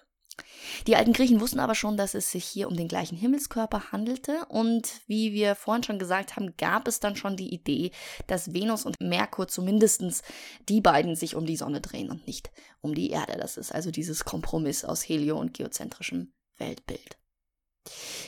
Die 0.88 0.96
alten 0.96 1.14
Griechen 1.14 1.40
wussten 1.40 1.60
aber 1.60 1.76
schon, 1.76 1.98
dass 1.98 2.14
es 2.14 2.32
sich 2.32 2.46
hier 2.46 2.68
um 2.68 2.76
den 2.76 2.88
gleichen 2.88 3.18
Himmelskörper 3.18 3.92
handelte 3.92 4.46
und 4.50 5.02
wie 5.08 5.34
wir 5.34 5.56
vorhin 5.56 5.84
schon 5.84 6.00
gesagt 6.00 6.36
haben, 6.36 6.56
gab 6.58 6.88
es 6.88 7.00
dann 7.00 7.16
schon 7.16 7.36
die 7.36 7.54
Idee, 7.54 7.92
dass 8.28 8.54
Venus 8.54 8.86
und 8.86 9.00
Merkur 9.00 9.48
zumindest 9.48 10.24
die 10.70 10.82
beiden 10.82 11.16
sich 11.16 11.36
um 11.36 11.46
die 11.46 11.56
Sonne 11.56 11.82
drehen 11.82 12.10
und 12.10 12.28
nicht 12.28 12.52
um 12.82 12.96
die 12.96 13.12
Erde. 13.12 13.38
Das 13.38 13.58
ist 13.58 13.74
also 13.74 13.92
dieses 13.92 14.26
Kompromiss 14.26 14.84
aus 14.84 15.08
helio- 15.08 15.40
und 15.40 15.54
geozentrischem 15.54 16.34
Weltbild. 16.58 17.18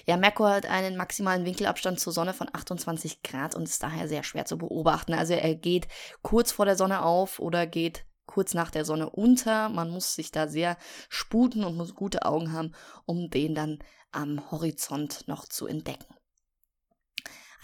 Ja, 0.06 0.18
Merkur 0.18 0.50
hat 0.50 0.66
einen 0.66 0.98
maximalen 0.98 1.46
Winkelabstand 1.46 2.00
zur 2.00 2.14
Sonne 2.14 2.34
von 2.34 2.50
28 2.52 3.24
Grad 3.24 3.56
und 3.56 3.64
ist 3.64 3.82
daher 3.82 4.08
sehr 4.08 4.24
schwer 4.24 4.46
zu 4.46 4.58
beobachten. 4.58 5.14
Also 5.14 5.34
er 5.34 5.56
geht 5.56 5.88
kurz 6.22 6.52
vor 6.52 6.66
der 6.66 6.76
Sonne 6.76 7.04
auf 7.04 7.40
oder 7.40 7.66
geht 7.66 8.06
kurz 8.26 8.54
nach 8.54 8.70
der 8.70 8.86
Sonne 8.86 9.10
unter. 9.10 9.70
Man 9.70 9.90
muss 9.90 10.16
sich 10.16 10.32
da 10.32 10.48
sehr 10.48 10.78
sputen 11.10 11.64
und 11.64 11.78
muss 11.78 11.96
gute 11.96 12.26
Augen 12.26 12.52
haben, 12.52 12.74
um 13.06 13.30
den 13.30 13.56
dann 13.56 13.80
am 14.12 14.52
Horizont 14.52 15.28
noch 15.28 15.46
zu 15.48 15.68
entdecken. 15.68 16.14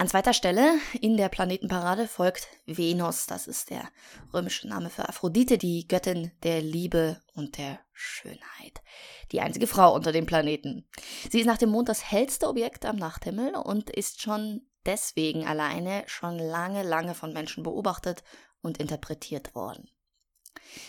An 0.02 0.08
zweiter 0.08 0.32
Stelle 0.32 0.80
in 1.00 1.16
der 1.16 1.28
Planetenparade 1.28 2.08
folgt 2.08 2.48
Venus. 2.66 3.26
Das 3.26 3.46
ist 3.46 3.70
der 3.70 3.88
römische 4.34 4.66
Name 4.66 4.90
für 4.90 5.08
Aphrodite, 5.08 5.58
die 5.58 5.86
Göttin 5.86 6.32
der 6.42 6.60
Liebe 6.60 7.22
und 7.34 7.56
der 7.56 7.78
Schönheit. 7.92 8.82
Die 9.30 9.40
einzige 9.40 9.68
Frau 9.68 9.94
unter 9.94 10.10
dem 10.10 10.26
Planeten. 10.26 10.88
Sie 11.30 11.38
ist 11.38 11.46
nach 11.46 11.56
dem 11.56 11.70
Mond 11.70 11.88
das 11.88 12.10
hellste 12.10 12.48
Objekt 12.48 12.84
am 12.84 12.96
Nachthimmel 12.96 13.54
und 13.54 13.90
ist 13.90 14.20
schon 14.20 14.62
deswegen 14.86 15.46
alleine 15.46 16.02
schon 16.08 16.36
lange, 16.36 16.82
lange 16.82 17.14
von 17.14 17.32
Menschen 17.32 17.62
beobachtet 17.62 18.24
und 18.60 18.78
interpretiert 18.78 19.54
worden. 19.54 19.88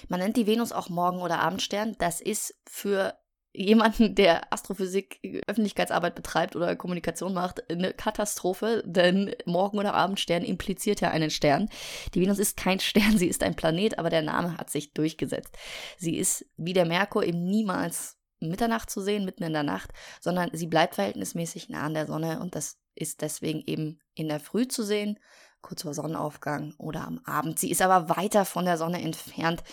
Man 0.08 0.22
nennt 0.22 0.38
die 0.38 0.48
Venus 0.48 0.72
auch 0.72 0.90
Morgen- 0.90 1.22
oder 1.22 1.38
Abendstern. 1.38 1.96
Das 2.00 2.20
ist 2.20 2.56
für 2.68 3.16
jemanden, 3.54 4.16
der 4.16 4.52
Astrophysik, 4.52 5.20
Öffentlichkeitsarbeit 5.48 6.16
betreibt 6.16 6.56
oder 6.56 6.76
Kommunikation 6.76 7.34
macht, 7.34 7.70
eine 7.70 7.94
Katastrophe, 7.94 8.84
denn 8.86 9.36
Morgen- 9.46 9.78
oder 9.78 9.94
Abendstern 9.94 10.44
impliziert 10.44 11.02
ja 11.02 11.12
einen 11.12 11.30
Stern. 11.30 11.70
Die 12.14 12.22
Venus 12.22 12.40
ist 12.40 12.58
kein 12.58 12.80
Stern, 12.82 13.18
sie 13.18 13.28
ist 13.28 13.44
ein 13.44 13.56
Planet, 13.56 14.00
aber 14.00 14.10
der 14.10 14.24
Name 14.24 14.58
hat 14.58 14.70
sich 14.70 14.94
durchgesetzt. 14.94 15.56
Sie 15.98 16.18
ist 16.18 16.46
wie 16.58 16.74
der 16.74 16.86
Merkur 16.86 17.24
eben 17.24 17.46
niemals 17.46 18.18
Mitternacht 18.40 18.90
zu 18.90 19.02
sehen, 19.02 19.24
mitten 19.24 19.44
in 19.44 19.54
der 19.54 19.64
Nacht, 19.64 19.92
sondern 20.20 20.50
sie 20.52 20.68
bleibt 20.68 20.96
verhältnismäßig 20.96 21.70
nah 21.70 21.86
an 21.86 21.94
der 21.94 22.08
Sonne 22.08 22.42
und 22.42 22.56
das 22.56 22.78
ist 22.96 23.22
deswegen 23.22 23.64
eben 23.66 24.00
in 24.16 24.28
der 24.28 24.40
Früh 24.40 24.68
zu 24.68 24.84
sehen 24.84 25.18
kurz 25.64 25.82
vor 25.82 25.94
Sonnenaufgang 25.94 26.76
oder 26.78 27.08
am 27.08 27.22
Abend. 27.24 27.58
Sie 27.58 27.72
ist 27.72 27.82
aber 27.82 28.16
weiter 28.16 28.46
von 28.46 28.66
der 28.66 28.78
Sonne 28.78 29.02
entfernt 29.02 29.64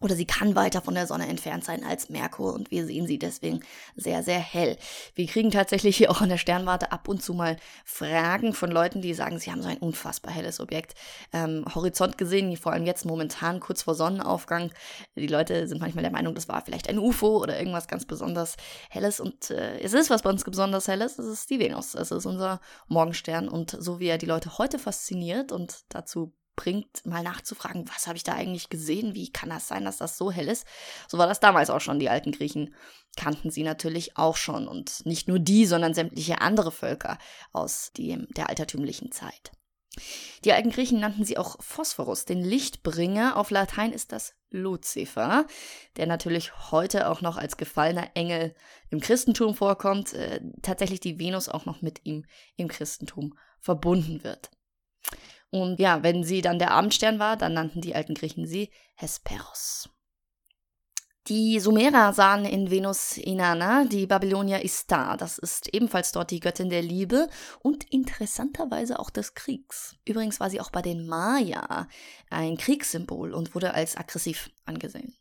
oder 0.00 0.14
sie 0.14 0.26
kann 0.26 0.54
weiter 0.54 0.82
von 0.82 0.94
der 0.94 1.06
Sonne 1.06 1.26
entfernt 1.26 1.64
sein 1.64 1.82
als 1.82 2.10
Merkur 2.10 2.52
und 2.52 2.70
wir 2.70 2.84
sehen 2.84 3.06
sie 3.06 3.18
deswegen 3.18 3.60
sehr, 3.94 4.22
sehr 4.22 4.38
hell. 4.38 4.76
Wir 5.14 5.26
kriegen 5.26 5.50
tatsächlich 5.50 5.96
hier 5.96 6.10
auch 6.10 6.20
in 6.20 6.28
der 6.28 6.36
Sternwarte 6.36 6.92
ab 6.92 7.08
und 7.08 7.22
zu 7.22 7.32
mal 7.32 7.56
Fragen 7.86 8.52
von 8.52 8.70
Leuten, 8.70 9.00
die 9.00 9.14
sagen, 9.14 9.38
sie 9.38 9.50
haben 9.50 9.62
so 9.62 9.68
ein 9.68 9.78
unfassbar 9.78 10.34
helles 10.34 10.60
Objekt. 10.60 10.94
Ähm, 11.32 11.64
Horizont 11.74 12.18
gesehen, 12.18 12.54
vor 12.58 12.72
allem 12.72 12.84
jetzt 12.84 13.06
momentan 13.06 13.58
kurz 13.58 13.82
vor 13.82 13.94
Sonnenaufgang. 13.94 14.70
Die 15.14 15.26
Leute 15.26 15.66
sind 15.66 15.80
manchmal 15.80 16.02
der 16.02 16.12
Meinung, 16.12 16.34
das 16.34 16.48
war 16.48 16.62
vielleicht 16.62 16.90
ein 16.90 16.98
UFO 16.98 17.38
oder 17.38 17.58
irgendwas 17.58 17.88
ganz 17.88 18.04
besonders 18.04 18.56
Helles 18.90 19.18
und 19.18 19.50
äh, 19.50 19.78
es 19.78 19.94
ist 19.94 20.10
was 20.10 20.20
bei 20.20 20.30
uns 20.30 20.44
besonders 20.44 20.88
Helles, 20.88 21.18
es 21.18 21.26
ist 21.26 21.48
die 21.48 21.58
Venus. 21.58 21.94
Es 21.94 22.10
ist 22.10 22.26
unser 22.26 22.60
Morgenstern 22.88 23.48
und 23.48 23.74
so 23.80 23.98
wie 23.98 24.08
er 24.08 24.18
die 24.18 24.26
Leute 24.26 24.58
heute 24.58 24.78
fasziniert 24.78 25.52
und 25.52 25.84
dazu 25.88 26.34
bringt, 26.56 27.06
mal 27.06 27.22
nachzufragen, 27.22 27.88
was 27.94 28.06
habe 28.06 28.16
ich 28.16 28.24
da 28.24 28.32
eigentlich 28.32 28.70
gesehen? 28.70 29.14
Wie 29.14 29.30
kann 29.30 29.50
das 29.50 29.68
sein, 29.68 29.84
dass 29.84 29.98
das 29.98 30.18
so 30.18 30.30
hell 30.32 30.48
ist? 30.48 30.66
So 31.08 31.18
war 31.18 31.26
das 31.26 31.40
damals 31.40 31.70
auch 31.70 31.80
schon. 31.80 31.98
Die 31.98 32.08
alten 32.08 32.32
Griechen 32.32 32.74
kannten 33.16 33.50
sie 33.50 33.62
natürlich 33.62 34.16
auch 34.16 34.36
schon. 34.36 34.66
Und 34.66 35.04
nicht 35.06 35.28
nur 35.28 35.38
die, 35.38 35.66
sondern 35.66 35.94
sämtliche 35.94 36.40
andere 36.40 36.72
Völker 36.72 37.18
aus 37.52 37.92
dem, 37.96 38.26
der 38.34 38.48
altertümlichen 38.48 39.12
Zeit. 39.12 39.52
Die 40.44 40.52
alten 40.52 40.70
Griechen 40.70 41.00
nannten 41.00 41.24
sie 41.24 41.38
auch 41.38 41.56
Phosphorus, 41.60 42.24
den 42.24 42.42
Lichtbringer. 42.42 43.36
Auf 43.36 43.50
Latein 43.50 43.92
ist 43.92 44.12
das 44.12 44.34
Luzifer, 44.50 45.46
der 45.96 46.06
natürlich 46.06 46.70
heute 46.70 47.08
auch 47.08 47.20
noch 47.20 47.36
als 47.36 47.56
gefallener 47.56 48.10
Engel 48.14 48.54
im 48.90 49.00
Christentum 49.00 49.54
vorkommt. 49.54 50.12
Äh, 50.12 50.40
tatsächlich 50.62 51.00
die 51.00 51.18
Venus 51.18 51.48
auch 51.48 51.64
noch 51.64 51.82
mit 51.82 52.04
ihm 52.04 52.24
im 52.56 52.68
Christentum 52.68 53.38
verbunden 53.60 54.22
wird. 54.22 54.50
Und 55.50 55.78
ja, 55.78 56.02
wenn 56.02 56.24
sie 56.24 56.42
dann 56.42 56.58
der 56.58 56.72
Abendstern 56.72 57.18
war, 57.18 57.36
dann 57.36 57.54
nannten 57.54 57.80
die 57.80 57.94
alten 57.94 58.14
Griechen 58.14 58.46
sie 58.46 58.70
Hesperos. 58.94 59.88
Die 61.28 61.58
Sumerer 61.58 62.12
sahen 62.12 62.44
in 62.44 62.70
Venus 62.70 63.16
Inanna 63.16 63.84
die 63.84 64.06
Babylonier 64.06 64.62
Istar. 64.64 65.16
Das 65.16 65.38
ist 65.38 65.74
ebenfalls 65.74 66.12
dort 66.12 66.30
die 66.30 66.38
Göttin 66.38 66.70
der 66.70 66.82
Liebe 66.82 67.28
und 67.58 67.82
interessanterweise 67.92 69.00
auch 69.00 69.10
des 69.10 69.34
Kriegs. 69.34 69.96
Übrigens 70.04 70.38
war 70.38 70.50
sie 70.50 70.60
auch 70.60 70.70
bei 70.70 70.82
den 70.82 71.08
Maya 71.08 71.88
ein 72.30 72.56
Kriegssymbol 72.56 73.34
und 73.34 73.56
wurde 73.56 73.74
als 73.74 73.96
aggressiv 73.96 74.50
angesehen. 74.66 75.16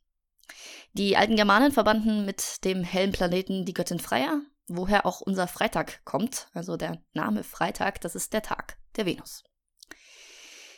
Die 0.93 1.17
alten 1.17 1.37
Germanen 1.37 1.71
verbanden 1.71 2.23
mit 2.23 2.63
dem 2.65 2.83
hellen 2.83 3.11
Planeten 3.11 3.65
die 3.65 3.73
Göttin 3.73 3.99
Freya, 3.99 4.41
woher 4.67 5.07
auch 5.07 5.21
unser 5.21 5.47
Freitag 5.47 6.05
kommt. 6.05 6.49
Also 6.53 6.77
der 6.77 7.01
Name 7.13 7.43
Freitag, 7.43 7.99
das 8.01 8.13
ist 8.13 8.31
der 8.31 8.43
Tag 8.43 8.77
der 8.95 9.07
Venus. 9.07 9.43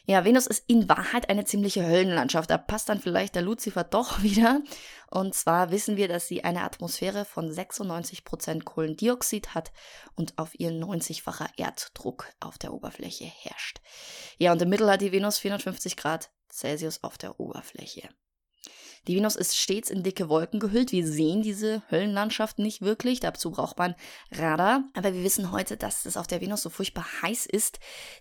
Ja, 0.09 0.23
Venus 0.23 0.47
ist 0.47 0.63
in 0.67 0.87
Wahrheit 0.87 1.29
eine 1.29 1.43
ziemliche 1.43 1.85
Höllenlandschaft. 1.85 2.49
Da 2.49 2.57
passt 2.57 2.87
dann 2.87 3.01
vielleicht 3.01 3.35
der 3.35 3.41
Luzifer 3.41 3.83
doch 3.83 4.23
wieder. 4.23 4.61
Und 5.11 5.35
zwar 5.35 5.69
wissen 5.69 5.97
wir, 5.97 6.07
dass 6.07 6.29
sie 6.29 6.45
eine 6.45 6.63
Atmosphäre 6.63 7.25
von 7.25 7.51
96% 7.51 8.63
Kohlendioxid 8.63 9.53
hat 9.53 9.73
und 10.15 10.37
auf 10.37 10.57
ihren 10.57 10.81
90-facher 10.81 11.49
Erddruck 11.57 12.29
auf 12.39 12.57
der 12.57 12.73
Oberfläche 12.73 13.25
herrscht. 13.25 13.81
Ja, 14.37 14.53
und 14.53 14.61
im 14.61 14.69
Mittel 14.69 14.89
hat 14.89 15.01
die 15.01 15.11
Venus 15.11 15.39
450 15.39 15.97
Grad 15.97 16.31
Celsius 16.49 17.03
auf 17.03 17.17
der 17.17 17.37
Oberfläche. 17.41 18.07
Die 19.07 19.15
Venus 19.15 19.35
ist 19.35 19.57
stets 19.57 19.89
in 19.89 20.03
dicke 20.03 20.27
Wolken 20.27 20.59
gehüllt. 20.59 20.91
Wir 20.91 21.07
sehen 21.07 21.41
diese 21.41 21.81
Höllenlandschaft 21.89 22.59
nicht 22.59 22.81
wirklich. 22.81 23.19
Dazu 23.19 23.51
braucht 23.51 23.77
man 23.77 23.95
Radar. 24.31 24.83
Aber 24.93 25.13
wir 25.13 25.23
wissen 25.23 25.51
heute, 25.51 25.77
dass 25.77 26.05
es 26.05 26.17
auf 26.17 26.27
der 26.27 26.41
Venus 26.41 26.61
so 26.61 26.69
furchtbar 26.69 27.05
heiß 27.21 27.45
ist, 27.45 27.79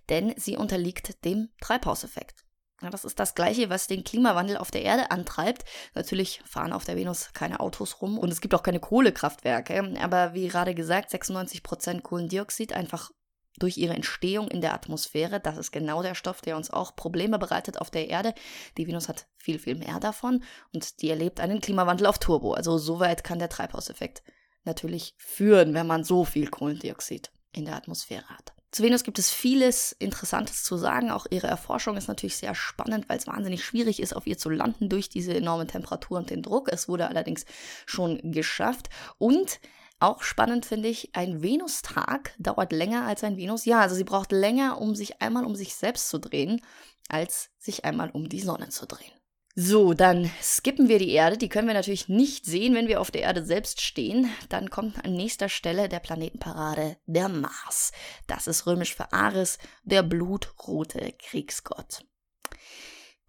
denn 0.08 0.34
sie 0.36 0.56
unterliegt 0.56 1.24
dem 1.24 1.48
Treibhauseffekt. 1.60 2.46
Ja, 2.82 2.90
das 2.90 3.06
ist 3.06 3.18
das 3.18 3.34
Gleiche, 3.34 3.70
was 3.70 3.86
den 3.86 4.04
Klimawandel 4.04 4.58
auf 4.58 4.70
der 4.70 4.82
Erde 4.82 5.10
antreibt. 5.10 5.64
Natürlich 5.94 6.42
fahren 6.44 6.74
auf 6.74 6.84
der 6.84 6.96
Venus 6.96 7.30
keine 7.32 7.60
Autos 7.60 8.02
rum 8.02 8.18
und 8.18 8.30
es 8.30 8.42
gibt 8.42 8.54
auch 8.54 8.62
keine 8.62 8.80
Kohlekraftwerke. 8.80 9.96
Aber 10.00 10.34
wie 10.34 10.46
gerade 10.48 10.74
gesagt, 10.74 11.10
96% 11.10 12.02
Kohlendioxid 12.02 12.74
einfach 12.74 13.10
durch 13.58 13.76
ihre 13.76 13.94
Entstehung 13.94 14.48
in 14.48 14.60
der 14.60 14.74
Atmosphäre. 14.74 15.40
Das 15.40 15.56
ist 15.56 15.72
genau 15.72 16.02
der 16.02 16.14
Stoff, 16.14 16.40
der 16.40 16.56
uns 16.56 16.70
auch 16.70 16.96
Probleme 16.96 17.38
bereitet 17.38 17.80
auf 17.80 17.90
der 17.90 18.08
Erde. 18.08 18.34
Die 18.76 18.86
Venus 18.86 19.08
hat 19.08 19.26
viel, 19.36 19.58
viel 19.58 19.76
mehr 19.76 20.00
davon 20.00 20.42
und 20.72 21.02
die 21.02 21.10
erlebt 21.10 21.40
einen 21.40 21.60
Klimawandel 21.60 22.06
auf 22.06 22.18
Turbo. 22.18 22.52
Also 22.52 22.78
so 22.78 23.00
weit 23.00 23.24
kann 23.24 23.38
der 23.38 23.48
Treibhauseffekt 23.48 24.22
natürlich 24.64 25.14
führen, 25.16 25.74
wenn 25.74 25.86
man 25.86 26.04
so 26.04 26.24
viel 26.24 26.48
Kohlendioxid 26.48 27.30
in 27.52 27.64
der 27.64 27.76
Atmosphäre 27.76 28.28
hat. 28.28 28.52
Zu 28.72 28.82
Venus 28.82 29.04
gibt 29.04 29.18
es 29.18 29.30
vieles 29.30 29.92
Interessantes 29.92 30.62
zu 30.62 30.76
sagen. 30.76 31.10
Auch 31.10 31.26
ihre 31.30 31.46
Erforschung 31.46 31.96
ist 31.96 32.08
natürlich 32.08 32.36
sehr 32.36 32.54
spannend, 32.54 33.08
weil 33.08 33.16
es 33.16 33.26
wahnsinnig 33.26 33.64
schwierig 33.64 34.00
ist, 34.00 34.14
auf 34.14 34.26
ihr 34.26 34.36
zu 34.36 34.50
landen 34.50 34.90
durch 34.90 35.08
diese 35.08 35.32
enorme 35.34 35.66
Temperatur 35.66 36.18
und 36.18 36.28
den 36.28 36.42
Druck. 36.42 36.68
Es 36.70 36.86
wurde 36.86 37.08
allerdings 37.08 37.46
schon 37.86 38.32
geschafft. 38.32 38.90
Und 39.16 39.60
auch 39.98 40.22
spannend 40.22 40.66
finde 40.66 40.88
ich, 40.88 41.14
ein 41.14 41.42
Venustag 41.42 42.34
dauert 42.38 42.72
länger 42.72 43.06
als 43.06 43.24
ein 43.24 43.36
Venusjahr. 43.36 43.80
Also 43.80 43.94
sie 43.94 44.04
braucht 44.04 44.32
länger, 44.32 44.80
um 44.80 44.94
sich 44.94 45.22
einmal 45.22 45.44
um 45.44 45.56
sich 45.56 45.74
selbst 45.74 46.08
zu 46.08 46.18
drehen, 46.18 46.60
als 47.08 47.50
sich 47.58 47.84
einmal 47.84 48.10
um 48.10 48.28
die 48.28 48.40
Sonne 48.40 48.68
zu 48.68 48.86
drehen. 48.86 49.12
So, 49.58 49.94
dann 49.94 50.30
skippen 50.42 50.90
wir 50.90 50.98
die 50.98 51.12
Erde. 51.12 51.38
Die 51.38 51.48
können 51.48 51.66
wir 51.66 51.72
natürlich 51.72 52.10
nicht 52.10 52.44
sehen, 52.44 52.74
wenn 52.74 52.88
wir 52.88 53.00
auf 53.00 53.10
der 53.10 53.22
Erde 53.22 53.42
selbst 53.42 53.80
stehen. 53.80 54.30
Dann 54.50 54.68
kommt 54.68 55.02
an 55.02 55.14
nächster 55.14 55.48
Stelle 55.48 55.88
der 55.88 56.00
Planetenparade 56.00 56.98
der 57.06 57.30
Mars. 57.30 57.92
Das 58.26 58.48
ist 58.48 58.66
römisch 58.66 58.94
für 58.94 59.14
Ares, 59.14 59.56
der 59.82 60.02
blutrote 60.02 61.14
Kriegsgott. 61.18 62.04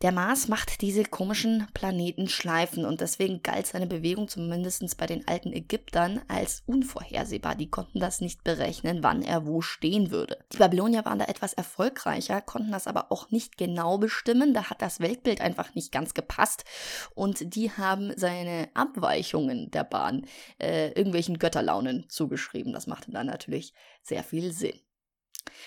Der 0.03 0.11
Mars 0.11 0.47
macht 0.47 0.81
diese 0.81 1.03
komischen 1.03 1.65
Planetenschleifen 1.73 2.85
und 2.85 3.01
deswegen 3.01 3.41
galt 3.41 3.65
seine 3.65 3.87
Bewegung 3.87 4.27
zumindest 4.27 4.95
bei 4.95 5.07
den 5.07 5.27
alten 5.27 5.51
Ägyptern 5.51 6.21
als 6.27 6.61
unvorhersehbar. 6.67 7.55
Die 7.55 7.71
konnten 7.71 7.99
das 7.99 8.21
nicht 8.21 8.43
berechnen, 8.43 9.01
wann 9.01 9.23
er 9.23 9.47
wo 9.47 9.61
stehen 9.61 10.11
würde. 10.11 10.37
Die 10.53 10.57
Babylonier 10.57 11.03
waren 11.03 11.17
da 11.17 11.25
etwas 11.25 11.53
erfolgreicher, 11.53 12.41
konnten 12.41 12.71
das 12.71 12.85
aber 12.85 13.11
auch 13.11 13.31
nicht 13.31 13.57
genau 13.57 13.97
bestimmen. 13.97 14.53
Da 14.53 14.69
hat 14.69 14.83
das 14.83 14.99
Weltbild 14.99 15.41
einfach 15.41 15.73
nicht 15.73 15.91
ganz 15.91 16.13
gepasst 16.13 16.63
und 17.15 17.55
die 17.55 17.71
haben 17.71 18.13
seine 18.15 18.69
Abweichungen 18.75 19.71
der 19.71 19.83
Bahn 19.83 20.27
äh, 20.59 20.89
irgendwelchen 20.89 21.39
Götterlaunen 21.39 22.07
zugeschrieben. 22.07 22.71
Das 22.71 22.85
machte 22.85 23.09
dann 23.09 23.25
natürlich 23.25 23.73
sehr 24.03 24.23
viel 24.23 24.51
Sinn. 24.51 24.79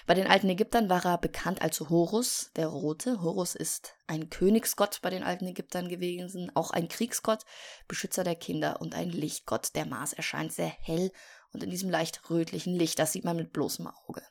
Bei 0.07 0.15
den 0.15 0.27
alten 0.27 0.49
Ägyptern 0.49 0.89
war 0.89 1.05
er 1.05 1.19
bekannt 1.19 1.63
als 1.63 1.81
Horus, 1.81 2.51
der 2.57 2.69
Rote. 2.69 3.23
Horus 3.23 3.55
ist 3.55 3.95
ein 4.07 4.31
Königsgott 4.31 5.01
bei 5.03 5.11
den 5.11 5.23
alten 5.23 5.47
Ägyptern 5.47 5.89
gewesen, 5.89 6.51
auch 6.55 6.71
ein 6.71 6.89
Kriegsgott, 6.89 7.45
Beschützer 7.89 8.25
der 8.25 8.35
Kinder 8.35 8.81
und 8.81 8.95
ein 8.95 9.11
Lichtgott. 9.11 9.75
Der 9.75 9.87
Mars 9.87 10.13
erscheint 10.13 10.53
sehr 10.53 10.69
hell 10.69 11.13
und 11.53 11.63
in 11.63 11.71
diesem 11.71 11.91
leicht 11.91 12.31
rötlichen 12.31 12.75
Licht, 12.75 12.99
das 12.99 13.13
sieht 13.13 13.25
man 13.25 13.37
mit 13.37 13.53
bloßem 13.53 13.87
Auge. 13.87 14.23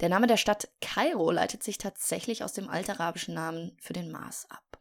Der 0.00 0.08
Name 0.08 0.26
der 0.26 0.36
Stadt 0.36 0.68
Kairo 0.80 1.30
leitet 1.30 1.62
sich 1.62 1.78
tatsächlich 1.78 2.44
aus 2.44 2.52
dem 2.52 2.68
altarabischen 2.68 3.34
Namen 3.34 3.76
für 3.80 3.92
den 3.92 4.10
Mars 4.10 4.46
ab. 4.50 4.78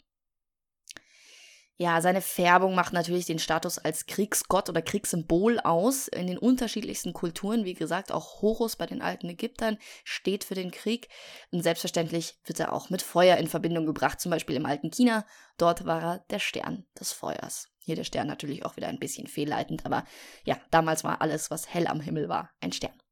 Ja, 1.83 1.99
seine 1.99 2.21
Färbung 2.21 2.75
macht 2.75 2.93
natürlich 2.93 3.25
den 3.25 3.39
Status 3.39 3.77
als 3.77 4.05
Kriegsgott 4.05 4.69
oder 4.69 4.81
Kriegssymbol 4.81 5.59
aus. 5.59 6.07
In 6.07 6.27
den 6.27 6.37
unterschiedlichsten 6.37 7.11
Kulturen, 7.11 7.65
wie 7.65 7.73
gesagt, 7.73 8.13
auch 8.13 8.41
Horus 8.41 8.77
bei 8.77 8.85
den 8.85 9.01
alten 9.01 9.27
Ägyptern 9.27 9.77
steht 10.05 10.45
für 10.45 10.55
den 10.55 10.71
Krieg. 10.71 11.09
Und 11.51 11.61
selbstverständlich 11.61 12.39
wird 12.45 12.61
er 12.61 12.71
auch 12.71 12.89
mit 12.89 13.01
Feuer 13.01 13.35
in 13.35 13.47
Verbindung 13.49 13.85
gebracht, 13.85 14.21
zum 14.21 14.29
Beispiel 14.29 14.55
im 14.55 14.65
alten 14.65 14.91
China. 14.91 15.25
Dort 15.57 15.85
war 15.85 16.01
er 16.01 16.19
der 16.29 16.39
Stern 16.39 16.85
des 16.97 17.11
Feuers. 17.11 17.67
Hier 17.79 17.97
der 17.97 18.05
Stern 18.05 18.27
natürlich 18.27 18.63
auch 18.63 18.77
wieder 18.77 18.87
ein 18.87 18.99
bisschen 18.99 19.27
fehlleitend, 19.27 19.85
aber 19.85 20.05
ja, 20.45 20.55
damals 20.71 21.03
war 21.03 21.21
alles, 21.21 21.51
was 21.51 21.73
hell 21.73 21.87
am 21.87 21.99
Himmel 21.99 22.29
war, 22.29 22.49
ein 22.61 22.71
Stern. 22.71 23.02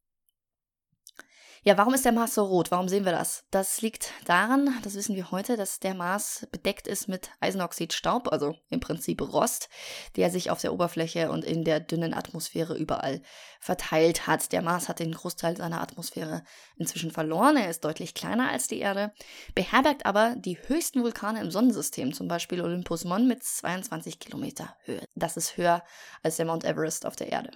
Ja, 1.63 1.77
warum 1.77 1.93
ist 1.93 2.05
der 2.05 2.11
Mars 2.11 2.33
so 2.33 2.43
rot? 2.43 2.71
Warum 2.71 2.89
sehen 2.89 3.05
wir 3.05 3.11
das? 3.11 3.43
Das 3.51 3.83
liegt 3.83 4.13
daran, 4.25 4.75
das 4.81 4.95
wissen 4.95 5.15
wir 5.15 5.29
heute, 5.29 5.57
dass 5.57 5.79
der 5.79 5.93
Mars 5.93 6.47
bedeckt 6.51 6.87
ist 6.87 7.07
mit 7.07 7.29
Eisenoxidstaub, 7.39 8.31
also 8.31 8.55
im 8.69 8.79
Prinzip 8.79 9.21
Rost, 9.21 9.69
der 10.15 10.31
sich 10.31 10.49
auf 10.49 10.59
der 10.59 10.73
Oberfläche 10.73 11.29
und 11.29 11.45
in 11.45 11.63
der 11.63 11.79
dünnen 11.79 12.15
Atmosphäre 12.15 12.75
überall 12.75 13.21
verteilt 13.59 14.25
hat. 14.25 14.51
Der 14.53 14.63
Mars 14.63 14.89
hat 14.89 14.97
den 14.97 15.11
Großteil 15.11 15.55
seiner 15.55 15.81
Atmosphäre 15.81 16.43
inzwischen 16.77 17.11
verloren. 17.11 17.57
Er 17.57 17.69
ist 17.69 17.85
deutlich 17.85 18.15
kleiner 18.15 18.49
als 18.49 18.67
die 18.67 18.79
Erde, 18.79 19.13
beherbergt 19.53 20.07
aber 20.07 20.33
die 20.35 20.57
höchsten 20.67 21.03
Vulkane 21.03 21.41
im 21.41 21.51
Sonnensystem, 21.51 22.11
zum 22.11 22.27
Beispiel 22.27 22.61
Olympus 22.61 23.05
Mons 23.05 23.27
mit 23.27 23.43
22 23.43 24.17
Kilometer 24.17 24.75
Höhe. 24.85 25.05
Das 25.13 25.37
ist 25.37 25.57
höher 25.57 25.83
als 26.23 26.37
der 26.37 26.47
Mount 26.47 26.65
Everest 26.65 27.05
auf 27.05 27.15
der 27.15 27.31
Erde. 27.31 27.51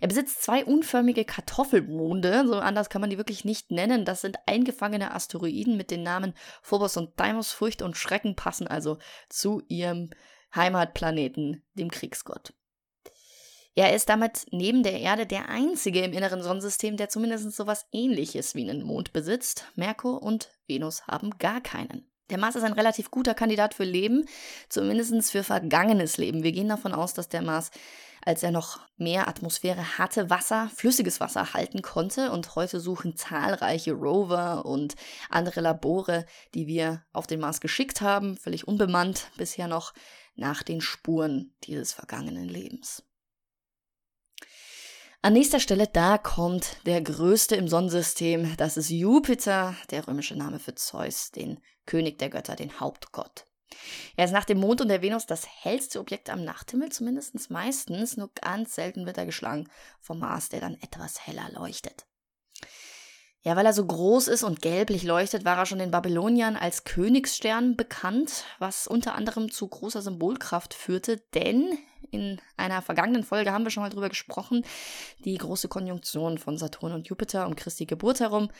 Er 0.00 0.08
besitzt 0.08 0.42
zwei 0.42 0.64
unförmige 0.64 1.24
Kartoffelmonde, 1.24 2.44
so 2.46 2.54
anders 2.54 2.90
kann 2.90 3.00
man 3.00 3.10
die 3.10 3.18
wirklich 3.18 3.44
nicht 3.44 3.70
nennen. 3.70 4.04
Das 4.04 4.20
sind 4.20 4.38
eingefangene 4.46 5.14
Asteroiden 5.14 5.76
mit 5.76 5.90
den 5.90 6.02
Namen 6.02 6.34
Phobos 6.62 6.96
und 6.96 7.18
Deimos. 7.18 7.52
Furcht 7.52 7.82
und 7.82 7.96
Schrecken 7.96 8.36
passen 8.36 8.66
also 8.66 8.98
zu 9.28 9.62
ihrem 9.68 10.10
Heimatplaneten, 10.54 11.62
dem 11.74 11.90
Kriegsgott. 11.90 12.52
Er 13.74 13.94
ist 13.94 14.10
damit 14.10 14.46
neben 14.50 14.82
der 14.82 15.00
Erde 15.00 15.26
der 15.26 15.48
einzige 15.48 16.02
im 16.02 16.12
inneren 16.12 16.42
Sonnensystem, 16.42 16.98
der 16.98 17.08
zumindest 17.08 17.50
so 17.52 17.62
etwas 17.62 17.86
ähnliches 17.90 18.54
wie 18.54 18.68
einen 18.68 18.82
Mond 18.82 19.14
besitzt. 19.14 19.66
Merkur 19.76 20.22
und 20.22 20.50
Venus 20.66 21.06
haben 21.06 21.38
gar 21.38 21.62
keinen. 21.62 22.06
Der 22.28 22.38
Mars 22.38 22.56
ist 22.56 22.64
ein 22.64 22.72
relativ 22.72 23.10
guter 23.10 23.34
Kandidat 23.34 23.74
für 23.74 23.84
Leben, 23.84 24.26
zumindest 24.68 25.30
für 25.30 25.42
vergangenes 25.42 26.18
Leben. 26.18 26.42
Wir 26.42 26.52
gehen 26.52 26.68
davon 26.68 26.92
aus, 26.92 27.14
dass 27.14 27.28
der 27.28 27.42
Mars 27.42 27.70
als 28.24 28.42
er 28.42 28.50
noch 28.50 28.80
mehr 28.96 29.28
Atmosphäre 29.28 29.98
hatte, 29.98 30.30
Wasser, 30.30 30.70
flüssiges 30.74 31.20
Wasser 31.20 31.54
halten 31.54 31.82
konnte. 31.82 32.30
Und 32.30 32.54
heute 32.54 32.80
suchen 32.80 33.16
zahlreiche 33.16 33.92
Rover 33.92 34.64
und 34.64 34.94
andere 35.28 35.60
Labore, 35.60 36.24
die 36.54 36.66
wir 36.66 37.04
auf 37.12 37.26
den 37.26 37.40
Mars 37.40 37.60
geschickt 37.60 38.00
haben, 38.00 38.36
völlig 38.36 38.66
unbemannt 38.66 39.30
bisher 39.36 39.68
noch, 39.68 39.92
nach 40.34 40.62
den 40.62 40.80
Spuren 40.80 41.54
dieses 41.64 41.92
vergangenen 41.92 42.48
Lebens. 42.48 43.02
An 45.20 45.34
nächster 45.34 45.60
Stelle, 45.60 45.86
da 45.86 46.18
kommt 46.18 46.78
der 46.84 47.00
größte 47.00 47.54
im 47.54 47.68
Sonnensystem. 47.68 48.56
Das 48.56 48.76
ist 48.76 48.90
Jupiter, 48.90 49.76
der 49.90 50.08
römische 50.08 50.34
Name 50.34 50.58
für 50.58 50.74
Zeus, 50.74 51.30
den 51.30 51.60
König 51.86 52.18
der 52.18 52.30
Götter, 52.30 52.56
den 52.56 52.80
Hauptgott. 52.80 53.44
Er 54.16 54.24
ist 54.24 54.32
nach 54.32 54.44
dem 54.44 54.58
Mond 54.58 54.80
und 54.80 54.88
der 54.88 55.02
Venus 55.02 55.26
das 55.26 55.46
hellste 55.46 56.00
Objekt 56.00 56.30
am 56.30 56.44
Nachthimmel, 56.44 56.90
zumindest 56.90 57.50
meistens. 57.50 58.16
Nur 58.16 58.30
ganz 58.34 58.74
selten 58.74 59.06
wird 59.06 59.18
er 59.18 59.26
geschlagen 59.26 59.68
vom 60.00 60.18
Mars, 60.18 60.48
der 60.48 60.60
dann 60.60 60.78
etwas 60.80 61.26
heller 61.26 61.48
leuchtet. 61.52 62.06
Ja, 63.44 63.56
weil 63.56 63.66
er 63.66 63.72
so 63.72 63.84
groß 63.84 64.28
ist 64.28 64.44
und 64.44 64.62
gelblich 64.62 65.02
leuchtet, 65.02 65.44
war 65.44 65.58
er 65.58 65.66
schon 65.66 65.80
den 65.80 65.90
Babyloniern 65.90 66.54
als 66.54 66.84
Königsstern 66.84 67.76
bekannt, 67.76 68.44
was 68.60 68.86
unter 68.86 69.16
anderem 69.16 69.50
zu 69.50 69.66
großer 69.66 70.00
Symbolkraft 70.00 70.74
führte, 70.74 71.16
denn 71.34 71.76
in 72.12 72.40
einer 72.56 72.82
vergangenen 72.82 73.24
Folge 73.24 73.52
haben 73.52 73.64
wir 73.64 73.70
schon 73.70 73.82
mal 73.82 73.90
drüber 73.90 74.10
gesprochen, 74.10 74.64
die 75.24 75.36
große 75.36 75.68
Konjunktion 75.68 76.38
von 76.38 76.58
Saturn 76.58 76.92
und 76.92 77.08
Jupiter 77.08 77.46
um 77.46 77.56
Christi 77.56 77.86
Geburt 77.86 78.20
herum. 78.20 78.50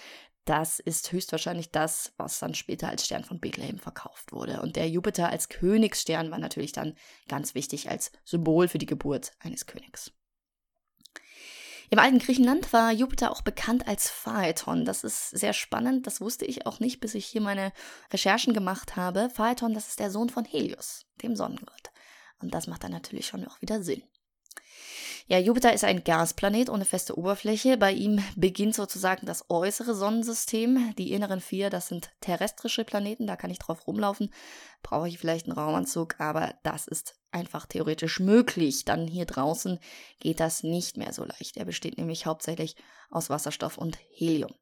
Das 0.45 0.81
ist 0.81 1.13
höchstwahrscheinlich 1.13 1.71
das, 1.71 2.13
was 2.17 2.41
dann 2.41 2.55
später 2.55 2.89
als 2.89 3.05
Stern 3.05 3.25
von 3.25 3.39
Bethlehem 3.39 3.79
verkauft 3.79 4.33
wurde. 4.33 4.61
Und 4.63 4.75
der 4.75 4.89
Jupiter 4.89 5.29
als 5.29 5.49
Königsstern 5.49 6.31
war 6.33 6.39
natürlich 6.39 6.73
dann 6.73 6.97
ganz 7.29 7.55
wichtig 7.55 7.91
als 7.91 8.11
Symbol 8.25 8.67
für 8.67 8.79
die 8.79 8.87
Geburt 8.87 9.33
eines 9.39 9.67
Königs. 9.67 10.11
Im 11.91 11.99
alten 11.99 12.21
Griechenland 12.21 12.73
war 12.73 12.91
Jupiter 12.91 13.31
auch 13.31 13.43
bekannt 13.43 13.87
als 13.87 14.09
Phaeton. 14.09 14.87
Das 14.87 15.05
ist 15.05 15.29
sehr 15.29 15.53
spannend, 15.53 16.07
das 16.07 16.23
wusste 16.23 16.47
ich 16.47 16.65
auch 16.65 16.81
nicht, 16.81 17.01
bis 17.01 17.15
ich 17.15 17.27
hier 17.27 17.43
meine 17.43 17.71
Recherchen 18.11 18.55
gemacht 18.55 18.97
habe. 18.97 19.29
Phaeton, 19.29 19.75
das 19.75 19.89
ist 19.89 20.01
der 20.01 20.11
Sohn 20.11 20.31
von 20.31 20.47
Helios, 20.47 21.05
dem 21.23 21.37
Sonnengott. 21.37 21.92
Und 22.43 22.53
das 22.53 22.67
macht 22.67 22.85
dann 22.85 22.93
natürlich 22.93 23.27
schon 23.27 23.47
auch 23.47 23.61
wieder 23.63 23.83
Sinn. 23.83 24.03
Ja, 25.29 25.39
Jupiter 25.39 25.73
ist 25.73 25.85
ein 25.85 26.03
Gasplanet 26.05 26.69
ohne 26.69 26.85
feste 26.85 27.17
Oberfläche. 27.17 27.77
Bei 27.77 27.93
ihm 27.93 28.23
beginnt 28.37 28.75
sozusagen 28.75 29.25
das 29.25 29.49
äußere 29.49 29.95
Sonnensystem. 29.95 30.95
Die 30.99 31.13
inneren 31.13 31.41
vier, 31.41 31.71
das 31.71 31.89
sind 31.89 32.11
terrestrische 32.21 32.85
Planeten, 32.85 33.27
da 33.27 33.37
kann 33.37 33.51
ich 33.51 33.59
drauf 33.59 33.87
rumlaufen. 33.87 34.33
Brauche 34.83 35.09
ich 35.09 35.19
vielleicht 35.19 35.47
einen 35.47 35.57
Raumanzug, 35.57 36.19
aber 36.19 36.55
das 36.65 36.89
ist 36.89 37.15
einfach 37.31 37.67
theoretisch 37.67 38.19
möglich. 38.19 38.85
Dann 38.85 39.07
hier 39.07 39.27
draußen 39.27 39.79
geht 40.19 40.41
das 40.41 40.65
nicht 40.65 40.97
mehr 40.97 41.13
so 41.13 41.25
leicht. 41.25 41.57
Er 41.57 41.65
besteht 41.65 41.99
nämlich 41.99 42.27
hauptsächlich 42.27 42.77
aus 43.11 43.31
Wasserstoff 43.31 43.79
und 43.79 43.99
Helium. 44.11 44.53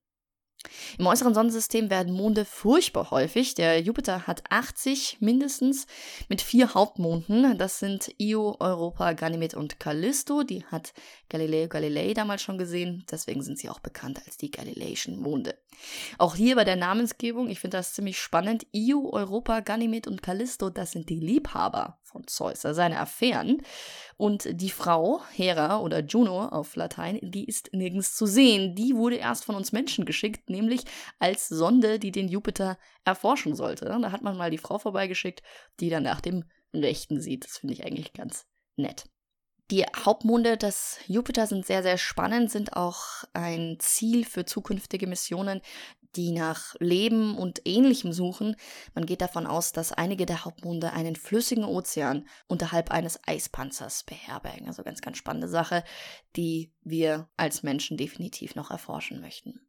Im 0.98 1.06
äußeren 1.06 1.34
Sonnensystem 1.34 1.90
werden 1.90 2.12
Monde 2.12 2.44
furchtbar 2.44 3.10
häufig. 3.10 3.54
Der 3.54 3.80
Jupiter 3.80 4.26
hat 4.26 4.42
80 4.50 5.18
mindestens 5.20 5.86
mit 6.28 6.42
vier 6.42 6.74
Hauptmonden. 6.74 7.56
Das 7.58 7.78
sind 7.78 8.14
Io, 8.18 8.56
Europa, 8.60 9.12
Ganymed 9.12 9.54
und 9.54 9.80
Callisto. 9.80 10.42
Die 10.42 10.64
hat 10.66 10.92
Galileo 11.30 11.68
Galilei 11.68 12.12
damals 12.12 12.42
schon 12.42 12.58
gesehen. 12.58 13.04
Deswegen 13.10 13.42
sind 13.42 13.58
sie 13.58 13.70
auch 13.70 13.78
bekannt 13.78 14.20
als 14.26 14.36
die 14.36 14.50
Galileischen 14.50 15.18
Monde. 15.18 15.54
Auch 16.18 16.34
hier 16.34 16.56
bei 16.56 16.64
der 16.64 16.76
Namensgebung, 16.76 17.48
ich 17.48 17.60
finde 17.60 17.78
das 17.78 17.94
ziemlich 17.94 18.18
spannend. 18.18 18.66
Io, 18.72 19.10
Europa, 19.12 19.60
Ganymed 19.60 20.06
und 20.06 20.22
Callisto, 20.22 20.68
das 20.68 20.92
sind 20.92 21.08
die 21.08 21.20
Liebhaber 21.20 21.98
von 22.02 22.26
Zeus, 22.26 22.66
also 22.66 22.76
seine 22.76 23.00
Affären. 23.00 23.62
Und 24.18 24.48
die 24.50 24.70
Frau, 24.70 25.22
Hera 25.32 25.80
oder 25.80 26.00
Juno 26.00 26.46
auf 26.46 26.76
Latein, 26.76 27.18
die 27.22 27.46
ist 27.46 27.72
nirgends 27.72 28.14
zu 28.14 28.26
sehen. 28.26 28.74
Die 28.74 28.94
wurde 28.94 29.16
erst 29.16 29.44
von 29.44 29.54
uns 29.54 29.72
Menschen 29.72 30.04
geschickt, 30.04 30.50
nämlich 30.50 30.82
als 31.18 31.48
Sonde, 31.48 31.98
die 31.98 32.12
den 32.12 32.28
Jupiter 32.28 32.76
erforschen 33.04 33.54
sollte. 33.54 33.86
Da 33.86 34.12
hat 34.12 34.22
man 34.22 34.36
mal 34.36 34.50
die 34.50 34.58
Frau 34.58 34.78
vorbeigeschickt, 34.78 35.42
die 35.78 35.88
dann 35.88 36.02
nach 36.02 36.20
dem 36.20 36.44
Rechten 36.74 37.20
sieht. 37.20 37.44
Das 37.44 37.58
finde 37.58 37.74
ich 37.74 37.84
eigentlich 37.84 38.12
ganz 38.12 38.46
nett. 38.76 39.06
Die 39.70 39.84
Hauptmonde 39.84 40.56
des 40.56 40.98
Jupiter 41.06 41.46
sind 41.46 41.64
sehr, 41.64 41.84
sehr 41.84 41.96
spannend, 41.96 42.50
sind 42.50 42.76
auch 42.76 43.22
ein 43.34 43.76
Ziel 43.78 44.24
für 44.24 44.44
zukünftige 44.44 45.06
Missionen, 45.06 45.60
die 46.16 46.32
nach 46.32 46.74
Leben 46.80 47.36
und 47.36 47.60
Ähnlichem 47.64 48.12
suchen. 48.12 48.56
Man 48.94 49.06
geht 49.06 49.20
davon 49.20 49.46
aus, 49.46 49.70
dass 49.70 49.92
einige 49.92 50.26
der 50.26 50.44
Hauptmonde 50.44 50.92
einen 50.92 51.14
flüssigen 51.14 51.64
Ozean 51.64 52.26
unterhalb 52.48 52.90
eines 52.90 53.20
Eispanzers 53.28 54.02
beherbergen. 54.02 54.66
Also 54.66 54.82
ganz, 54.82 55.02
ganz 55.02 55.18
spannende 55.18 55.46
Sache, 55.46 55.84
die 56.34 56.72
wir 56.82 57.28
als 57.36 57.62
Menschen 57.62 57.96
definitiv 57.96 58.56
noch 58.56 58.72
erforschen 58.72 59.20
möchten. 59.20 59.60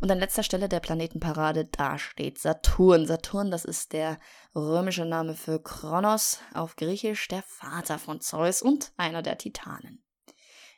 Und 0.00 0.10
an 0.10 0.18
letzter 0.18 0.42
Stelle 0.42 0.68
der 0.68 0.80
Planetenparade, 0.80 1.66
da 1.66 1.98
steht 1.98 2.38
Saturn. 2.38 3.06
Saturn, 3.06 3.50
das 3.50 3.64
ist 3.64 3.92
der 3.92 4.18
römische 4.54 5.04
Name 5.04 5.34
für 5.34 5.62
Kronos, 5.62 6.40
auf 6.54 6.76
Griechisch 6.76 7.28
der 7.28 7.42
Vater 7.42 7.98
von 7.98 8.20
Zeus 8.20 8.62
und 8.62 8.92
einer 8.96 9.22
der 9.22 9.38
Titanen. 9.38 10.02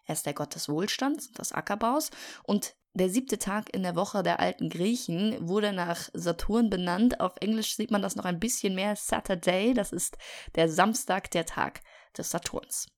Er 0.06 0.14
ist 0.14 0.26
der 0.26 0.34
Gott 0.34 0.54
des 0.54 0.68
Wohlstands 0.68 1.28
und 1.28 1.38
des 1.38 1.52
Ackerbaus 1.52 2.10
und 2.42 2.74
der 2.92 3.08
siebte 3.08 3.38
Tag 3.38 3.72
in 3.72 3.84
der 3.84 3.94
Woche 3.94 4.24
der 4.24 4.40
alten 4.40 4.68
Griechen 4.68 5.48
wurde 5.48 5.72
nach 5.72 6.08
Saturn 6.12 6.70
benannt. 6.70 7.20
Auf 7.20 7.36
Englisch 7.40 7.76
sieht 7.76 7.92
man 7.92 8.02
das 8.02 8.16
noch 8.16 8.24
ein 8.24 8.40
bisschen 8.40 8.74
mehr. 8.74 8.96
Saturday, 8.96 9.74
das 9.74 9.92
ist 9.92 10.18
der 10.56 10.68
Samstag, 10.68 11.30
der 11.30 11.46
Tag 11.46 11.82
des 12.18 12.30
Saturns. 12.30 12.88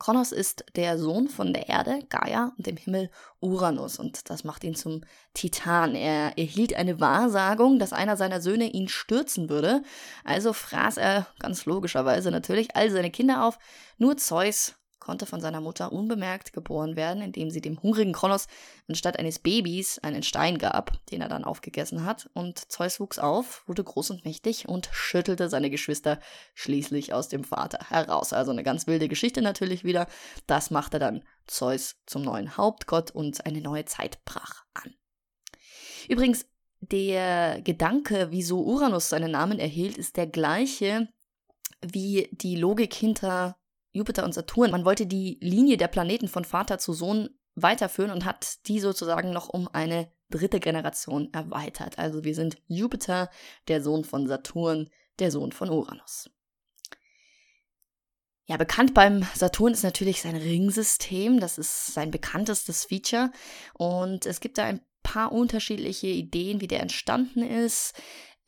Kronos 0.00 0.32
ist 0.32 0.64
der 0.76 0.98
Sohn 0.98 1.28
von 1.28 1.52
der 1.52 1.68
Erde, 1.68 2.00
Gaia, 2.08 2.52
und 2.56 2.66
dem 2.66 2.78
Himmel 2.78 3.10
Uranus, 3.38 3.98
und 3.98 4.30
das 4.30 4.44
macht 4.44 4.64
ihn 4.64 4.74
zum 4.74 5.02
Titan. 5.34 5.94
Er 5.94 6.38
erhielt 6.38 6.74
eine 6.74 7.00
Wahrsagung, 7.00 7.78
dass 7.78 7.92
einer 7.92 8.16
seiner 8.16 8.40
Söhne 8.40 8.64
ihn 8.64 8.88
stürzen 8.88 9.50
würde, 9.50 9.82
also 10.24 10.54
fraß 10.54 10.96
er 10.96 11.26
ganz 11.38 11.66
logischerweise 11.66 12.30
natürlich 12.30 12.74
all 12.74 12.90
seine 12.90 13.10
Kinder 13.10 13.44
auf, 13.44 13.58
nur 13.98 14.16
Zeus 14.16 14.79
konnte 15.00 15.26
von 15.26 15.40
seiner 15.40 15.60
Mutter 15.60 15.92
unbemerkt 15.92 16.52
geboren 16.52 16.94
werden, 16.94 17.22
indem 17.22 17.50
sie 17.50 17.60
dem 17.60 17.82
hungrigen 17.82 18.12
Kronos 18.12 18.46
anstatt 18.88 19.18
eines 19.18 19.38
Babys 19.38 19.98
einen 19.98 20.22
Stein 20.22 20.58
gab, 20.58 21.04
den 21.06 21.22
er 21.22 21.28
dann 21.28 21.44
aufgegessen 21.44 22.04
hat. 22.04 22.30
Und 22.34 22.70
Zeus 22.70 23.00
wuchs 23.00 23.18
auf, 23.18 23.66
wurde 23.66 23.82
groß 23.82 24.10
und 24.10 24.24
mächtig 24.24 24.68
und 24.68 24.88
schüttelte 24.92 25.48
seine 25.48 25.70
Geschwister 25.70 26.20
schließlich 26.54 27.12
aus 27.12 27.28
dem 27.28 27.44
Vater 27.44 27.78
heraus. 27.88 28.32
Also 28.32 28.52
eine 28.52 28.62
ganz 28.62 28.86
wilde 28.86 29.08
Geschichte 29.08 29.42
natürlich 29.42 29.82
wieder. 29.82 30.06
Das 30.46 30.70
machte 30.70 30.98
dann 30.98 31.24
Zeus 31.46 31.96
zum 32.06 32.22
neuen 32.22 32.56
Hauptgott 32.56 33.10
und 33.10 33.44
eine 33.46 33.60
neue 33.60 33.86
Zeit 33.86 34.24
brach 34.24 34.64
an. 34.74 34.94
Übrigens, 36.08 36.46
der 36.80 37.60
Gedanke, 37.62 38.28
wieso 38.30 38.62
Uranus 38.62 39.08
seinen 39.08 39.32
Namen 39.32 39.58
erhielt, 39.58 39.98
ist 39.98 40.16
der 40.16 40.26
gleiche 40.26 41.08
wie 41.82 42.28
die 42.32 42.56
Logik 42.56 42.94
hinter 42.94 43.56
Jupiter 43.92 44.24
und 44.24 44.34
Saturn. 44.34 44.70
Man 44.70 44.84
wollte 44.84 45.06
die 45.06 45.38
Linie 45.40 45.76
der 45.76 45.88
Planeten 45.88 46.28
von 46.28 46.44
Vater 46.44 46.78
zu 46.78 46.92
Sohn 46.92 47.30
weiterführen 47.54 48.10
und 48.10 48.24
hat 48.24 48.66
die 48.68 48.80
sozusagen 48.80 49.32
noch 49.32 49.48
um 49.48 49.68
eine 49.68 50.10
dritte 50.30 50.60
Generation 50.60 51.32
erweitert. 51.32 51.98
Also 51.98 52.24
wir 52.24 52.34
sind 52.34 52.58
Jupiter, 52.66 53.30
der 53.68 53.82
Sohn 53.82 54.04
von 54.04 54.26
Saturn, 54.28 54.88
der 55.18 55.30
Sohn 55.30 55.52
von 55.52 55.70
Uranus. 55.70 56.30
Ja, 58.46 58.56
bekannt 58.56 58.94
beim 58.94 59.24
Saturn 59.34 59.72
ist 59.72 59.84
natürlich 59.84 60.22
sein 60.22 60.36
Ringsystem. 60.36 61.38
Das 61.38 61.58
ist 61.58 61.94
sein 61.94 62.10
bekanntestes 62.10 62.84
Feature. 62.84 63.30
Und 63.74 64.26
es 64.26 64.40
gibt 64.40 64.58
da 64.58 64.64
ein 64.64 64.80
paar 65.02 65.32
unterschiedliche 65.32 66.08
Ideen, 66.08 66.60
wie 66.60 66.66
der 66.66 66.80
entstanden 66.80 67.42
ist. 67.42 67.94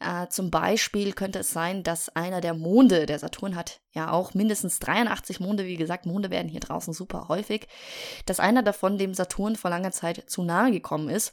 Äh, 0.03 0.29
zum 0.29 0.51
Beispiel 0.51 1.13
könnte 1.13 1.41
es 1.41 1.53
sein, 1.53 1.83
dass 1.83 2.09
einer 2.11 2.41
der 2.41 2.55
Monde, 2.55 3.07
der 3.07 3.19
Saturn 3.19 3.55
hat 3.55 3.81
ja 3.93 4.11
auch 4.11 4.35
mindestens 4.35 4.79
83 4.81 5.39
Monde, 5.41 5.65
wie 5.67 5.77
gesagt, 5.77 6.07
Monde 6.07 6.31
werden 6.31 6.49
hier 6.49 6.61
draußen 6.61 6.93
super 6.93 7.29
häufig, 7.29 7.69
dass 8.27 8.41
einer 8.41 8.63
davon 8.63 8.99
dem 8.99 9.15
Saturn 9.15 9.57
vor 9.57 9.71
langer 9.71 9.93
Zeit 9.93 10.25
zu 10.29 10.43
nahe 10.43 10.73
gekommen 10.73 11.09
ist 11.09 11.33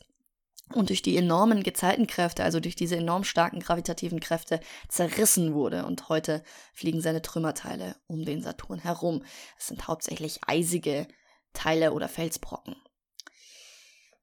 und 0.74 0.90
durch 0.90 1.02
die 1.02 1.18
enormen 1.18 1.64
Gezeitenkräfte, 1.64 2.44
also 2.44 2.60
durch 2.60 2.76
diese 2.76 2.98
enorm 2.98 3.24
starken 3.24 3.60
gravitativen 3.60 4.20
Kräfte, 4.20 4.60
zerrissen 4.88 5.54
wurde. 5.54 5.86
Und 5.86 6.10
heute 6.10 6.44
fliegen 6.74 7.02
seine 7.02 7.24
Trümmerteile 7.24 7.96
um 8.08 8.24
den 8.24 8.44
Saturn 8.44 8.80
herum. 8.80 9.24
Es 9.58 9.68
sind 9.68 9.88
hauptsächlich 9.88 10.42
eisige 10.46 11.08
Teile 11.54 11.94
oder 11.94 12.08
Felsbrocken. 12.08 12.76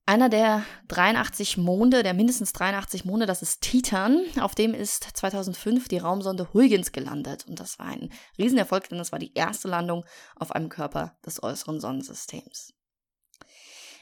Einer 0.08 0.28
der 0.28 0.62
83 0.86 1.56
Monde, 1.56 2.04
der 2.04 2.14
mindestens 2.14 2.52
83 2.52 3.04
Monde, 3.04 3.26
das 3.26 3.42
ist 3.42 3.60
Titan. 3.60 4.24
Auf 4.40 4.54
dem 4.54 4.72
ist 4.72 5.02
2005 5.02 5.88
die 5.88 5.98
Raumsonde 5.98 6.54
Huygens 6.54 6.92
gelandet. 6.92 7.44
Und 7.48 7.58
das 7.58 7.80
war 7.80 7.86
ein 7.86 8.12
Riesenerfolg, 8.38 8.88
denn 8.88 8.98
das 8.98 9.10
war 9.10 9.18
die 9.18 9.34
erste 9.34 9.66
Landung 9.66 10.04
auf 10.36 10.52
einem 10.52 10.68
Körper 10.68 11.18
des 11.26 11.42
äußeren 11.42 11.80
Sonnensystems. 11.80 12.72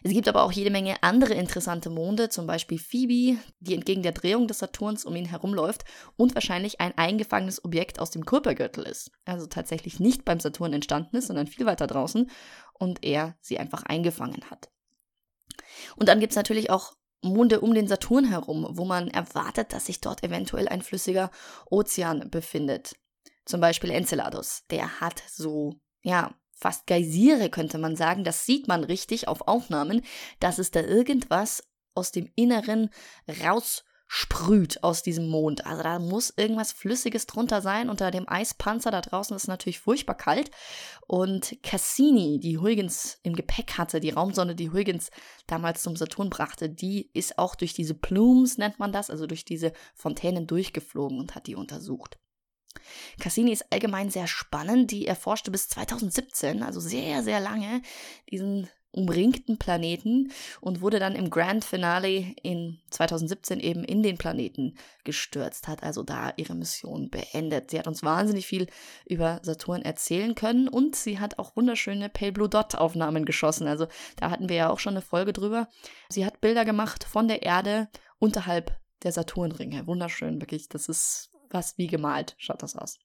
Es 0.03 0.12
gibt 0.12 0.29
aber 0.29 0.43
auch 0.43 0.53
jede 0.53 0.69
Menge 0.69 1.03
andere 1.03 1.33
interessante 1.33 1.88
Monde, 1.88 2.29
zum 2.29 2.47
Beispiel 2.47 2.79
Phoebe, 2.79 3.38
die 3.61 3.73
entgegen 3.73 4.03
der 4.03 4.12
Drehung 4.12 4.47
des 4.47 4.59
Saturns 4.59 5.07
um 5.07 5.17
ihn 5.17 5.25
herumläuft 5.25 5.87
und 6.19 6.35
wahrscheinlich 6.35 6.83
ein 6.83 6.93
eingefangenes 6.99 7.64
Objekt 7.64 7.99
aus 7.99 8.11
dem 8.11 8.27
Kuipergürtel 8.27 8.85
ist. 8.85 9.11
Also 9.25 9.47
tatsächlich 9.47 10.01
nicht 10.01 10.27
beim 10.27 10.38
Saturn 10.38 10.75
entstanden 10.75 11.17
ist, 11.17 11.29
sondern 11.29 11.47
viel 11.47 11.64
weiter 11.64 11.87
draußen 11.87 12.31
und 12.75 13.03
er 13.03 13.38
sie 13.40 13.59
einfach 13.59 13.85
eingefangen 13.85 14.51
hat. 14.51 14.69
Und 15.97 16.09
dann 16.09 16.20
gibt 16.20 16.33
es 16.33 16.37
natürlich 16.37 16.70
auch 16.70 16.94
Monde 17.23 17.61
um 17.61 17.75
den 17.75 17.88
Saturn 17.88 18.25
herum, 18.25 18.66
wo 18.70 18.85
man 18.85 19.09
erwartet, 19.09 19.73
dass 19.73 19.87
sich 19.87 20.01
dort 20.01 20.23
eventuell 20.23 20.68
ein 20.68 20.83
flüssiger 20.83 21.31
Ozean 21.70 22.31
befindet. 22.31 22.97
Zum 23.47 23.61
Beispiel 23.61 23.90
Enceladus. 23.90 24.64
Der 24.70 25.01
hat 25.01 25.23
so, 25.29 25.75
ja, 26.03 26.35
fast 26.57 26.87
Geysire, 26.87 27.51
könnte 27.51 27.79
man 27.79 27.97
sagen. 27.97 28.25
Das 28.25 28.47
sieht 28.47 28.68
man 28.68 28.85
richtig 28.85 29.29
auf 29.29 29.49
Aufnahmen, 29.49 30.03
dass 30.40 30.59
es 30.59 30.70
da 30.70 30.81
irgendwas 30.81 31.62
aus 31.94 32.12
dem 32.12 32.31
Inneren 32.35 32.90
raus 33.42 33.85
sprüht 34.16 34.85
aus 34.85 35.03
diesem 35.03 35.29
Mond. 35.29 35.66
Also 35.66 35.83
da 35.83 35.98
muss 35.98 36.33
irgendwas 36.37 36.70
Flüssiges 36.70 37.27
drunter 37.27 37.61
sein. 37.61 37.90
Unter 37.90 38.12
dem 38.12 38.29
Eispanzer 38.29 38.92
da 38.92 39.00
draußen 39.00 39.35
ist 39.35 39.42
es 39.42 39.48
natürlich 39.48 39.81
furchtbar 39.81 40.14
kalt. 40.14 40.53
Und 41.09 41.59
Cassini, 41.64 42.38
die 42.38 42.59
Huygens 42.59 43.18
im 43.24 43.35
Gepäck 43.35 43.77
hatte, 43.77 43.98
die 43.98 44.11
Raumsonde, 44.11 44.55
die 44.55 44.70
Huygens 44.70 45.11
damals 45.48 45.83
zum 45.83 45.96
Saturn 45.96 46.31
brachte, 46.31 46.70
die 46.70 47.11
ist 47.12 47.40
auch 47.40 47.57
durch 47.57 47.74
diese 47.74 47.94
Plumes, 47.94 48.57
nennt 48.57 48.79
man 48.79 48.92
das, 48.92 49.11
also 49.11 49.27
durch 49.27 49.44
diese 49.44 49.72
Fontänen 49.96 50.46
durchgeflogen 50.46 51.18
und 51.18 51.35
hat 51.35 51.48
die 51.48 51.57
untersucht. 51.57 52.16
Cassini 53.18 53.50
ist 53.50 53.72
allgemein 53.72 54.11
sehr 54.11 54.29
spannend. 54.29 54.92
Die 54.92 55.09
erforschte 55.09 55.50
bis 55.50 55.68
2017, 55.70 56.62
also 56.62 56.79
sehr, 56.79 57.24
sehr 57.24 57.40
lange, 57.40 57.83
diesen 58.31 58.68
umringten 58.95 59.59
Planeten 59.59 60.33
und 60.61 60.81
wurde 60.81 60.99
dann 60.99 61.15
im 61.15 61.31
Grand 61.31 61.65
Finale 61.65 62.35
in 62.43 62.79
2017 62.91 63.61
eben 63.61 63.85
in 63.85 64.03
den 64.03 64.17
Planeten 64.17 64.77
gestürzt, 65.05 65.69
hat 65.69 65.83
also 65.83 66.03
da 66.03 66.33
ihre 66.37 66.55
Mission 66.55 67.11
beendet. 67.11 67.71
Sie 67.71 67.79
hat 67.79 67.87
uns 67.87 68.03
wahnsinnig 68.03 68.47
viel 68.47 68.69
über 69.07 69.41
Saturn 69.43 69.83
erzählen 69.83 70.35
können 70.35 70.69
und 70.69 70.97
sie 70.97 71.19
hat 71.19 71.39
auch 71.39 71.57
wunderschöne 71.57 72.09
Pale 72.09 72.33
Blue 72.33 72.49
Dot 72.49 72.75
Aufnahmen 72.75 73.25
geschossen. 73.25 73.67
Also 73.67 73.87
da 74.17 74.31
hatten 74.31 74.49
wir 74.49 74.57
ja 74.57 74.71
auch 74.71 74.79
schon 74.79 74.95
eine 74.95 75.03
Folge 75.03 75.33
drüber. 75.33 75.69
Sie 76.09 76.25
hat 76.25 76.41
Bilder 76.41 76.65
gemacht 76.65 77.05
von 77.05 77.29
der 77.29 77.43
Erde 77.43 77.89
unterhalb 78.19 78.79
der 79.03 79.13
Saturnringe. 79.13 79.87
Wunderschön, 79.87 80.41
wirklich. 80.41 80.69
Das 80.69 80.89
ist 80.89 81.31
was 81.51 81.79
wie 81.79 81.87
gemalt, 81.87 82.35
schaut 82.39 82.63
das 82.63 82.77
aus. 82.77 82.99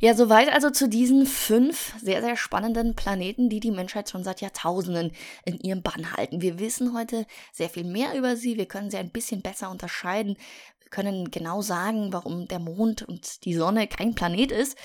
Ja, 0.00 0.14
soweit 0.14 0.52
also 0.52 0.70
zu 0.70 0.88
diesen 0.88 1.26
fünf 1.26 1.94
sehr, 2.00 2.20
sehr 2.22 2.36
spannenden 2.36 2.94
Planeten, 2.94 3.48
die 3.48 3.60
die 3.60 3.70
Menschheit 3.70 4.10
schon 4.10 4.24
seit 4.24 4.40
Jahrtausenden 4.40 5.12
in 5.44 5.58
ihrem 5.58 5.82
Bann 5.82 6.12
halten. 6.12 6.42
Wir 6.42 6.58
wissen 6.58 6.94
heute 6.94 7.26
sehr 7.52 7.70
viel 7.70 7.84
mehr 7.84 8.14
über 8.16 8.36
sie, 8.36 8.56
wir 8.56 8.66
können 8.66 8.90
sie 8.90 8.98
ein 8.98 9.10
bisschen 9.10 9.42
besser 9.42 9.70
unterscheiden, 9.70 10.36
wir 10.80 10.90
können 10.90 11.30
genau 11.30 11.62
sagen, 11.62 12.12
warum 12.12 12.46
der 12.46 12.58
Mond 12.58 13.02
und 13.02 13.44
die 13.44 13.54
Sonne 13.54 13.88
kein 13.88 14.14
Planet 14.14 14.52
ist 14.52 14.76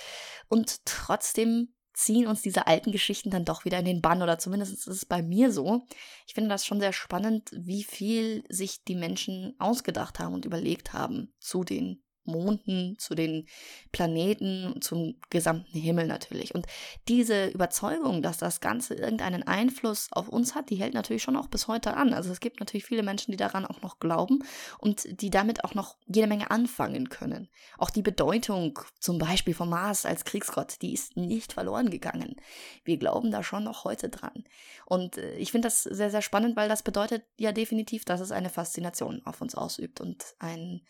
und 0.47 0.85
trotzdem 0.85 1.73
ziehen 1.93 2.27
uns 2.27 2.41
diese 2.41 2.67
alten 2.67 2.91
Geschichten 2.91 3.29
dann 3.29 3.45
doch 3.45 3.65
wieder 3.65 3.79
in 3.79 3.85
den 3.85 4.01
Bann 4.01 4.21
oder 4.21 4.39
zumindest 4.39 4.73
ist 4.73 4.87
es 4.87 5.05
bei 5.05 5.21
mir 5.21 5.51
so. 5.51 5.85
Ich 6.25 6.33
finde 6.33 6.49
das 6.49 6.65
schon 6.65 6.79
sehr 6.79 6.93
spannend, 6.93 7.49
wie 7.53 7.83
viel 7.83 8.43
sich 8.49 8.83
die 8.83 8.95
Menschen 8.95 9.55
ausgedacht 9.59 10.19
haben 10.19 10.33
und 10.33 10.45
überlegt 10.45 10.93
haben 10.93 11.33
zu 11.39 11.63
den 11.63 12.01
Monden, 12.31 12.97
zu 12.97 13.15
den 13.15 13.47
Planeten, 13.91 14.81
zum 14.81 15.15
gesamten 15.29 15.77
Himmel 15.77 16.07
natürlich. 16.07 16.55
Und 16.55 16.65
diese 17.07 17.47
Überzeugung, 17.47 18.21
dass 18.21 18.37
das 18.37 18.61
Ganze 18.61 18.95
irgendeinen 18.95 19.43
Einfluss 19.43 20.07
auf 20.11 20.27
uns 20.27 20.55
hat, 20.55 20.69
die 20.69 20.75
hält 20.75 20.93
natürlich 20.93 21.23
schon 21.23 21.35
auch 21.35 21.47
bis 21.47 21.67
heute 21.67 21.95
an. 21.95 22.13
Also 22.13 22.31
es 22.31 22.39
gibt 22.39 22.59
natürlich 22.59 22.85
viele 22.85 23.03
Menschen, 23.03 23.31
die 23.31 23.37
daran 23.37 23.65
auch 23.65 23.81
noch 23.81 23.99
glauben 23.99 24.43
und 24.79 25.21
die 25.21 25.29
damit 25.29 25.63
auch 25.63 25.75
noch 25.75 25.97
jede 26.07 26.27
Menge 26.27 26.51
anfangen 26.51 27.09
können. 27.09 27.49
Auch 27.77 27.89
die 27.89 28.01
Bedeutung 28.01 28.79
zum 28.99 29.17
Beispiel 29.17 29.53
vom 29.53 29.69
Mars 29.69 30.05
als 30.05 30.25
Kriegsgott, 30.25 30.81
die 30.81 30.93
ist 30.93 31.17
nicht 31.17 31.53
verloren 31.53 31.89
gegangen. 31.89 32.35
Wir 32.83 32.97
glauben 32.97 33.31
da 33.31 33.43
schon 33.43 33.63
noch 33.63 33.83
heute 33.83 34.09
dran. 34.09 34.43
Und 34.85 35.17
äh, 35.17 35.35
ich 35.35 35.51
finde 35.51 35.67
das 35.67 35.83
sehr, 35.83 36.11
sehr 36.11 36.21
spannend, 36.21 36.55
weil 36.55 36.69
das 36.69 36.83
bedeutet 36.83 37.23
ja 37.37 37.51
definitiv, 37.51 38.05
dass 38.05 38.21
es 38.21 38.31
eine 38.31 38.49
Faszination 38.49 39.21
auf 39.25 39.41
uns 39.41 39.55
ausübt 39.55 40.01
und 40.01 40.23
ein 40.39 40.81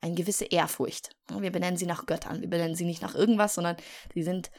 eine 0.00 0.14
gewisse 0.14 0.44
Ehrfurcht. 0.44 1.10
Wir 1.30 1.50
benennen 1.50 1.76
sie 1.76 1.86
nach 1.86 2.06
Göttern, 2.06 2.40
wir 2.40 2.50
benennen 2.50 2.74
sie 2.74 2.84
nicht 2.84 3.02
nach 3.02 3.14
irgendwas, 3.14 3.54
sondern 3.54 3.76
sie 4.14 4.22
sind 4.22 4.50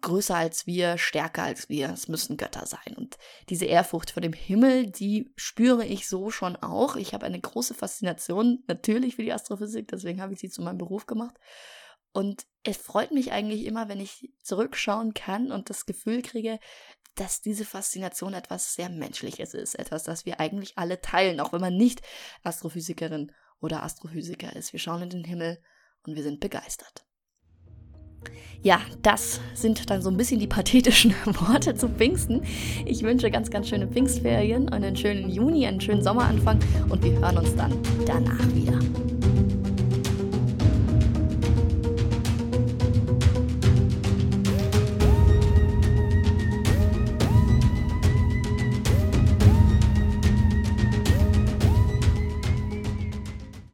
größer 0.00 0.34
als 0.34 0.66
wir, 0.66 0.98
stärker 0.98 1.44
als 1.44 1.68
wir. 1.68 1.90
Es 1.90 2.08
müssen 2.08 2.36
Götter 2.36 2.66
sein. 2.66 2.96
Und 2.96 3.16
diese 3.48 3.66
Ehrfurcht 3.66 4.10
vor 4.10 4.20
dem 4.20 4.32
Himmel, 4.32 4.90
die 4.90 5.32
spüre 5.36 5.84
ich 5.84 6.08
so 6.08 6.30
schon 6.30 6.56
auch. 6.56 6.96
Ich 6.96 7.14
habe 7.14 7.26
eine 7.26 7.40
große 7.40 7.74
Faszination 7.74 8.64
natürlich 8.66 9.16
für 9.16 9.22
die 9.22 9.32
Astrophysik, 9.32 9.88
deswegen 9.88 10.20
habe 10.20 10.32
ich 10.32 10.40
sie 10.40 10.50
zu 10.50 10.62
meinem 10.62 10.78
Beruf 10.78 11.06
gemacht. 11.06 11.36
Und 12.12 12.46
es 12.62 12.78
freut 12.78 13.12
mich 13.12 13.32
eigentlich 13.32 13.66
immer, 13.66 13.88
wenn 13.88 14.00
ich 14.00 14.32
zurückschauen 14.42 15.12
kann 15.12 15.52
und 15.52 15.70
das 15.70 15.86
Gefühl 15.86 16.22
kriege, 16.22 16.58
dass 17.14 17.40
diese 17.40 17.64
Faszination 17.64 18.34
etwas 18.34 18.74
sehr 18.74 18.88
Menschliches 18.88 19.54
ist, 19.54 19.74
etwas, 19.74 20.04
das 20.04 20.26
wir 20.26 20.40
eigentlich 20.40 20.76
alle 20.76 21.00
teilen, 21.00 21.40
auch 21.40 21.52
wenn 21.52 21.60
man 21.60 21.76
nicht 21.76 22.02
Astrophysikerin 22.42 23.32
oder 23.66 23.82
Astrophysiker 23.82 24.56
ist. 24.56 24.72
Wir 24.72 24.80
schauen 24.80 25.02
in 25.02 25.10
den 25.10 25.24
Himmel 25.24 25.58
und 26.06 26.16
wir 26.16 26.22
sind 26.22 26.40
begeistert. 26.40 27.04
Ja, 28.62 28.80
das 29.02 29.40
sind 29.54 29.90
dann 29.90 30.02
so 30.02 30.10
ein 30.10 30.16
bisschen 30.16 30.40
die 30.40 30.46
pathetischen 30.46 31.14
Worte 31.26 31.74
zu 31.74 31.88
Pfingsten. 31.88 32.42
Ich 32.84 33.02
wünsche 33.02 33.30
ganz, 33.30 33.50
ganz 33.50 33.68
schöne 33.68 33.86
Pfingstferien, 33.86 34.68
einen 34.70 34.96
schönen 34.96 35.28
Juni, 35.28 35.66
einen 35.66 35.80
schönen 35.80 36.02
Sommeranfang 36.02 36.58
und 36.88 37.04
wir 37.04 37.12
hören 37.12 37.38
uns 37.38 37.54
dann 37.54 37.78
danach 38.06 38.54
wieder. 38.54 38.78